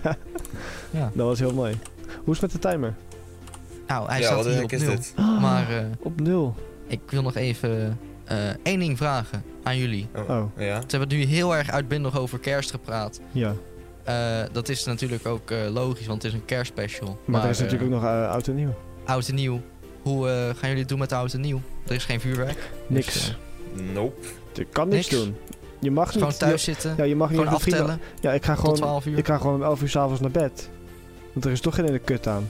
[0.91, 1.11] Ja.
[1.13, 1.77] Dat was heel mooi.
[2.23, 2.95] Hoe is het met de timer?
[3.87, 4.89] Nou, hij ja, staat hier op is nul.
[4.89, 5.13] dit?
[5.39, 6.55] Maar eh, Op nul.
[6.87, 7.99] ik wil nog even
[8.63, 10.07] één ding vragen aan jullie.
[10.15, 10.81] Oh, Oh, ja.
[10.87, 13.19] Ze hebben nu heel erg uitbundig over kerst gepraat.
[13.31, 13.53] ja.
[14.03, 17.19] Eh, dat is natuurlijk ook eh, logisch, want het is een kerstspecial.
[17.25, 18.75] Maar, er is eh, natuurlijk ook nog eh, oud en nieuw.
[19.05, 19.61] Oud en nieuw.
[20.01, 21.61] Hoe eh, gaan jullie het doen met oud en nieuw?
[21.87, 22.71] Er is geen vuurwerk.
[22.87, 23.13] Niks.
[23.13, 23.37] Dus,
[23.77, 24.25] eh, Nope.
[24.53, 25.23] Je kan niks, niks.
[25.23, 25.35] doen.
[25.79, 26.39] Je mag gewoon niet...
[26.39, 26.93] thuis je- zitten.
[26.97, 28.75] ja, je mag niet gewoon vrienden- aftellen Ja, ik ga tot gewoon...
[28.75, 29.17] 12 uur.
[29.17, 30.69] Ik ga gewoon om 11 uur s'avonds naar bed.
[31.33, 32.49] Want er is toch geen ene kut aan.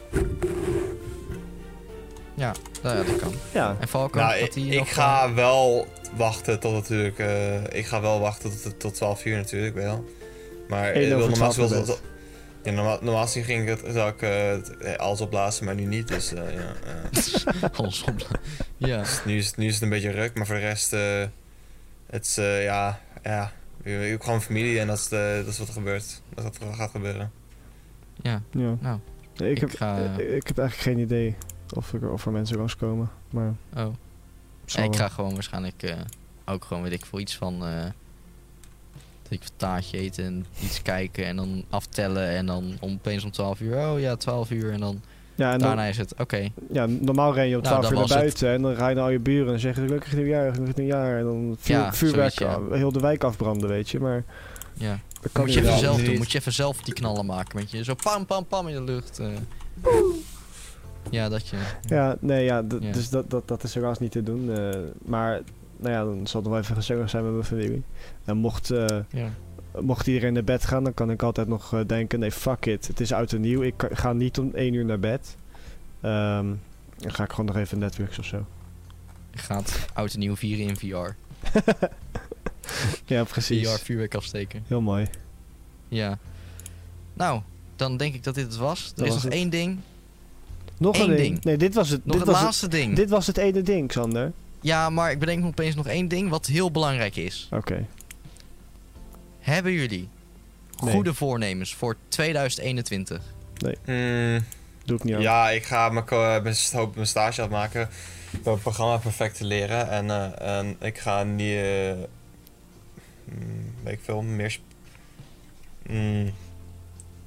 [2.84, 3.34] Nou ja, dat kan.
[3.54, 3.78] Ja.
[3.80, 7.20] En Falco, Nou, ik, die ik nog, ga wel wachten tot natuurlijk.
[7.20, 10.06] eh, ik ga wel wachten tot, tot 12 uur natuurlijk wel.
[10.68, 12.02] Maar eh, normaal 12 wel- naar bed.
[12.64, 15.76] ja, normaal, normaal gezien ging ik het, zou ik eh, het, eh, alles opblazen, maar
[15.76, 16.08] nu niet.
[16.08, 16.74] Dus eh, ja.
[16.86, 17.64] eh.
[17.64, 18.39] eh, alles op.
[18.78, 18.98] ja.
[19.00, 20.94] Dus nu, is, het- nu is het een beetje ruk, maar voor de rest.
[20.94, 21.24] eh
[22.10, 23.00] het is eh, ja.
[23.24, 23.52] Ja.
[23.84, 26.22] Je je hebt gewoon familie en dat is, de, dat is wat er gebeurt.
[26.36, 27.32] Dat is wat er gaat gebeuren.
[28.22, 28.42] ja.
[28.52, 28.78] ja.
[28.82, 29.00] Nou,
[29.38, 31.36] ik, ik heb, ga- eh, ik heb eigenlijk geen idee
[31.74, 33.10] of er, of er mensen langskomen.
[33.30, 33.54] Maar...
[33.78, 33.94] Oh.
[34.86, 35.96] ik ga gewoon waarschijnlijk eh,
[36.46, 37.66] ook gewoon, weet ik veel, iets van...
[37.66, 37.84] eh
[39.24, 43.24] dat ik een taartje eten en iets kijken en dan aftellen en dan om, opeens
[43.24, 43.78] om 12 uur.
[43.78, 45.02] Oh ja, 12 uur en dan
[45.36, 46.50] Ja, en dan, daarna is het oké.
[46.72, 48.26] ja, normaal ren je om Nou, 12 uur dat naar het.
[48.40, 51.18] buiten en dan ga je naar al je buren en zeggen gelukkig nieuwjaar, gelukkig nieuwjaar.
[51.18, 52.76] En dan vuur, Ja, vuurwerk, zoiets, ja.
[52.78, 54.00] heel de wijk afbranden, weet je.
[54.00, 54.24] Maar
[54.74, 55.00] Ja.
[55.22, 56.18] dat kan Moet je even zelf doen.
[56.18, 57.58] Moet je even zelf die knallen maken.
[57.58, 57.84] Weet je.
[57.84, 59.20] Zo pam, pam, pam in de lucht.
[59.20, 59.28] eh.
[61.12, 61.57] Ja, dat je.
[61.88, 64.51] Ja, nee, ja, dus dat, dat, dat is helaas niet te doen.
[64.57, 65.41] eh, maar,
[65.78, 67.84] nou ja, dan zal het nog wel even gezellig zijn met mijn familie.
[68.26, 69.30] En mocht, eh, Ja.
[69.82, 72.88] mocht iedereen naar bed gaan, dan kan ik altijd nog eh, denken, nee, fuck it.
[72.88, 73.62] Het is oud en nieuw.
[73.62, 75.36] Ik ga niet om 1 uur naar bed.
[76.01, 76.45] Ehm,
[76.97, 78.45] dan ga ik gewoon nog even Netflix of zo.
[79.32, 81.09] Je gaat oud en nieuw vieren in VR.
[83.05, 83.70] Ja, precies.
[83.70, 84.64] VR vuurwerk afsteken.
[84.68, 85.07] Heel mooi.
[85.88, 86.18] Ja.
[87.14, 87.41] Nou,
[87.76, 88.89] dan denk ik dat dit het was.
[88.89, 89.41] Er Dat is was nog het.
[89.41, 89.80] één ding.
[90.82, 91.20] Nog Eén een ding.
[91.20, 91.44] ding.
[91.44, 92.06] Nee, dit was het.
[92.06, 92.96] Nog dit, het was het laatste ding.
[92.96, 94.32] dit was het ene ding, Xander.
[94.62, 97.48] Ja, maar ik bedenk me opeens nog één ding wat heel belangrijk is.
[97.52, 97.86] Oké.
[99.40, 100.10] Hebben jullie
[100.84, 100.94] Nee.
[100.94, 103.22] goede voornemens voor 2021?
[103.86, 104.40] Mm,
[104.86, 105.22] Doe ik niet aan.
[105.22, 106.56] ja, ik ga mijn, ko- mijn,
[106.96, 107.90] mijn stage afmaken.
[108.44, 109.90] Mijn programma perfect te leren.
[109.90, 111.56] En, eh, en ik ga niet.
[111.56, 111.92] eh,
[113.26, 114.52] mm, weet ik veel, meer.
[114.52, 114.62] sp-
[115.90, 116.32] mm,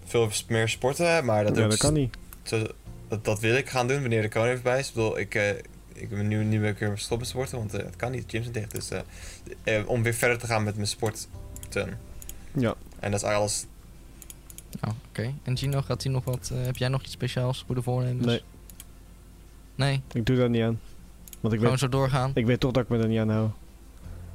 [0.04, 2.16] veel meer sporten, maar dat, ja, dat kan niet.
[3.08, 4.88] Dat, dat wil ik gaan doen wanneer de koning erbij is.
[4.88, 5.48] Ik bedoel, ik, eh,
[5.92, 8.28] ik ben nu niet meer weer stoppen met sporten, want eh, het kan niet, de
[8.30, 8.74] gyms zijn dicht.
[8.74, 9.02] Dus
[9.64, 11.28] eh, om weer verder te gaan met mijn sporten.
[12.52, 12.74] Ja.
[13.00, 13.66] En dat is alles.
[14.80, 15.34] Oh, oké.
[15.42, 16.50] En Gino, gaat hij nog wat...
[16.54, 18.26] heb jij nog iets speciaals, goede voornemens?
[18.26, 18.42] Nee,
[19.74, 20.02] Nee?
[20.12, 20.80] ik doe daar niet aan.
[21.40, 22.30] Want ik Gewoon weet, zo doorgaan?
[22.34, 23.48] ik weet toch dat ik me er niet aan hou.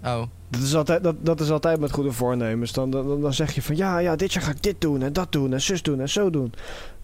[0.03, 2.71] Oh, Dat is altijd, dat, dat is altijd met goede voornemens.
[2.71, 5.13] Dan, dan, dan zeg je van ja, ja, dit jaar ga ik dit doen en
[5.13, 6.53] dat doen en zus doen en zo doen.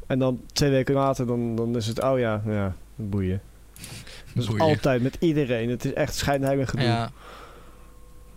[0.07, 3.41] En dan twee weken later, dan, dan is het, oh ja, ja, boeien.
[4.33, 4.61] Dat Boeien.
[4.61, 5.69] altijd met iedereen.
[5.69, 6.85] Het is echt schijnheilig gedoe.
[6.85, 7.11] ja.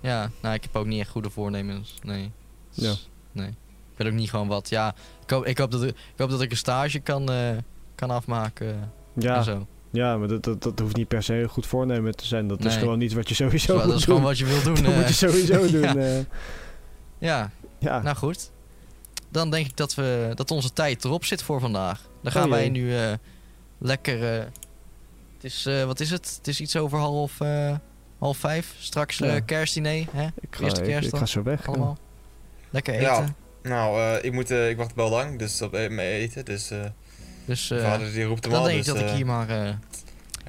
[0.00, 1.94] Ja, nou, ik heb ook niet echt goede voornemens.
[2.02, 2.30] Nee.
[2.74, 2.94] Dus, Ja.
[3.32, 3.48] Nee.
[3.48, 4.68] Ik weet ook niet gewoon wat.
[4.68, 4.94] Ja,
[5.24, 7.50] ik hoop, ik hoop, dat, ik ik hoop dat ik een stage kan, eh,
[7.94, 9.66] kan afmaken en Ja, zo.
[9.90, 12.48] ja maar dat, dat, dat hoeft niet per se een goed voornemen te zijn.
[12.48, 14.74] Dat is gewoon iets wat je sowieso dat moet is gewoon wat je wil doen.
[14.84, 14.96] dat eh.
[14.96, 15.80] moet je sowieso doen.
[15.80, 15.96] Ja.
[15.96, 16.24] eh.
[17.18, 18.02] ja, ja.
[18.02, 18.50] nou goed.
[19.28, 22.00] Dan denk ik dat, we, dat onze tijd erop zit voor vandaag.
[22.22, 23.12] Dan gaan Oh wij nu eh,
[23.78, 24.38] lekker...
[24.38, 24.44] eh,
[25.34, 26.34] het is, eh, wat is het?
[26.36, 27.74] Het is iets over half, eh,
[28.18, 28.74] half vijf.
[28.78, 29.40] Straks eh, Ja.
[29.40, 30.26] kerstdiner, hè?
[30.40, 31.60] ik, ga, Eerste ik, ga zo weg.
[31.60, 31.66] ja.
[31.66, 31.98] Allemaal.
[32.70, 33.06] Lekker eten.
[33.06, 33.34] Ja.
[33.62, 36.44] Nou, eh, ik, moet, eh, ik wacht wel lang, dus op e- mijn eten.
[36.44, 36.78] Dus eh
[37.44, 38.66] Dus eh, vader die roept hem dan al.
[38.66, 39.48] denk ik dus, dat ik hier maar...
[39.48, 39.68] eh,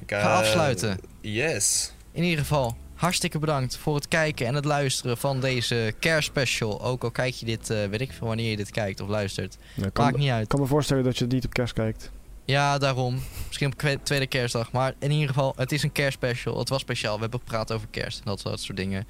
[0.00, 0.98] ik, ga eh, afsluiten.
[1.20, 1.92] Yes.
[2.12, 6.82] In ieder geval, hartstikke bedankt voor het kijken en het luisteren van deze kerstspecial.
[6.82, 9.56] Ook al kijk je dit, eh, weet ik veel wanneer je dit kijkt of luistert.
[9.74, 10.46] Ja, ik Maakt niet ik uit.
[10.48, 12.10] kan me voorstellen dat je niet op kerst kijkt.
[12.44, 13.18] Ja, daarom.
[13.46, 14.72] Misschien op tweede kerstdag.
[14.72, 16.58] Maar in ieder geval, het is een kerstspecial.
[16.58, 17.14] Het was speciaal.
[17.14, 19.06] We hebben gepraat over kerst en dat, dat soort dingen.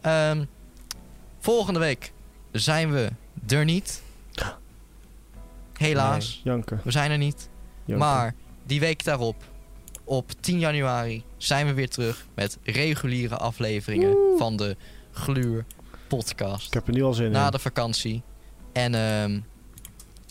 [0.00, 0.44] Ehm,
[1.38, 2.12] volgende week
[2.52, 3.10] zijn we
[3.48, 4.02] er niet.
[5.76, 6.26] Helaas.
[6.44, 6.80] Nee, janken.
[6.84, 7.48] We zijn er niet.
[7.84, 8.06] janken.
[8.06, 8.34] Maar
[8.66, 9.44] die week daarop,
[10.04, 14.76] op 10 januari, zijn we weer terug met reguliere afleveringen van de
[15.12, 15.64] Gluur
[16.08, 16.66] podcast.
[16.66, 17.50] Ik heb er nu al zin Na in.
[17.50, 18.22] de vakantie.
[18.72, 19.40] En ehm,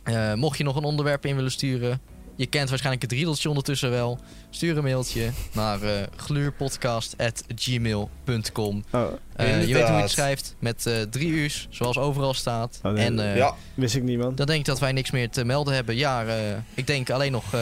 [0.04, 2.02] eh, mocht je nog een onderwerp in willen sturen,
[2.36, 4.20] je kent waarschijnlijk het riedeltje ondertussen wel.
[4.50, 8.84] Stuur een mailtje naar eh gluurpodcast.gmail.com.
[8.92, 9.06] Oh,
[9.36, 12.80] Eh, je weet hoe je het schrijft, met eh, drie u's, zoals overal staat.
[12.84, 13.06] Oh, nee.
[13.06, 14.36] En eh, ja, wist ik niet, man.
[14.36, 15.96] dan denk ik dat wij niks meer te melden hebben.
[15.96, 17.62] Ja, eh, ik denk alleen nog eh,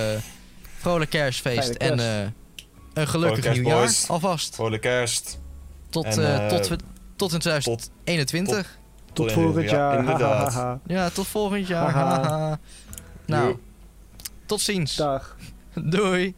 [0.80, 1.78] vrolijk kerstfeest kerst.
[1.78, 2.22] en eh,
[2.94, 4.08] een gelukkig Vrolijk nieuwjaar boys.
[4.10, 4.56] alvast.
[4.72, 5.40] de kerst.
[5.90, 6.78] Tot, En, eh, eh, tot, we-
[7.16, 8.78] tot in 2021.
[9.14, 10.00] Tot volgend ja, jaar.
[10.00, 10.80] inderdaad.
[10.88, 12.60] Ja, tot volgend jaar.
[13.26, 13.58] Nou,
[14.46, 14.96] tot ziens.
[14.96, 15.36] Dag.
[15.74, 16.36] Doei.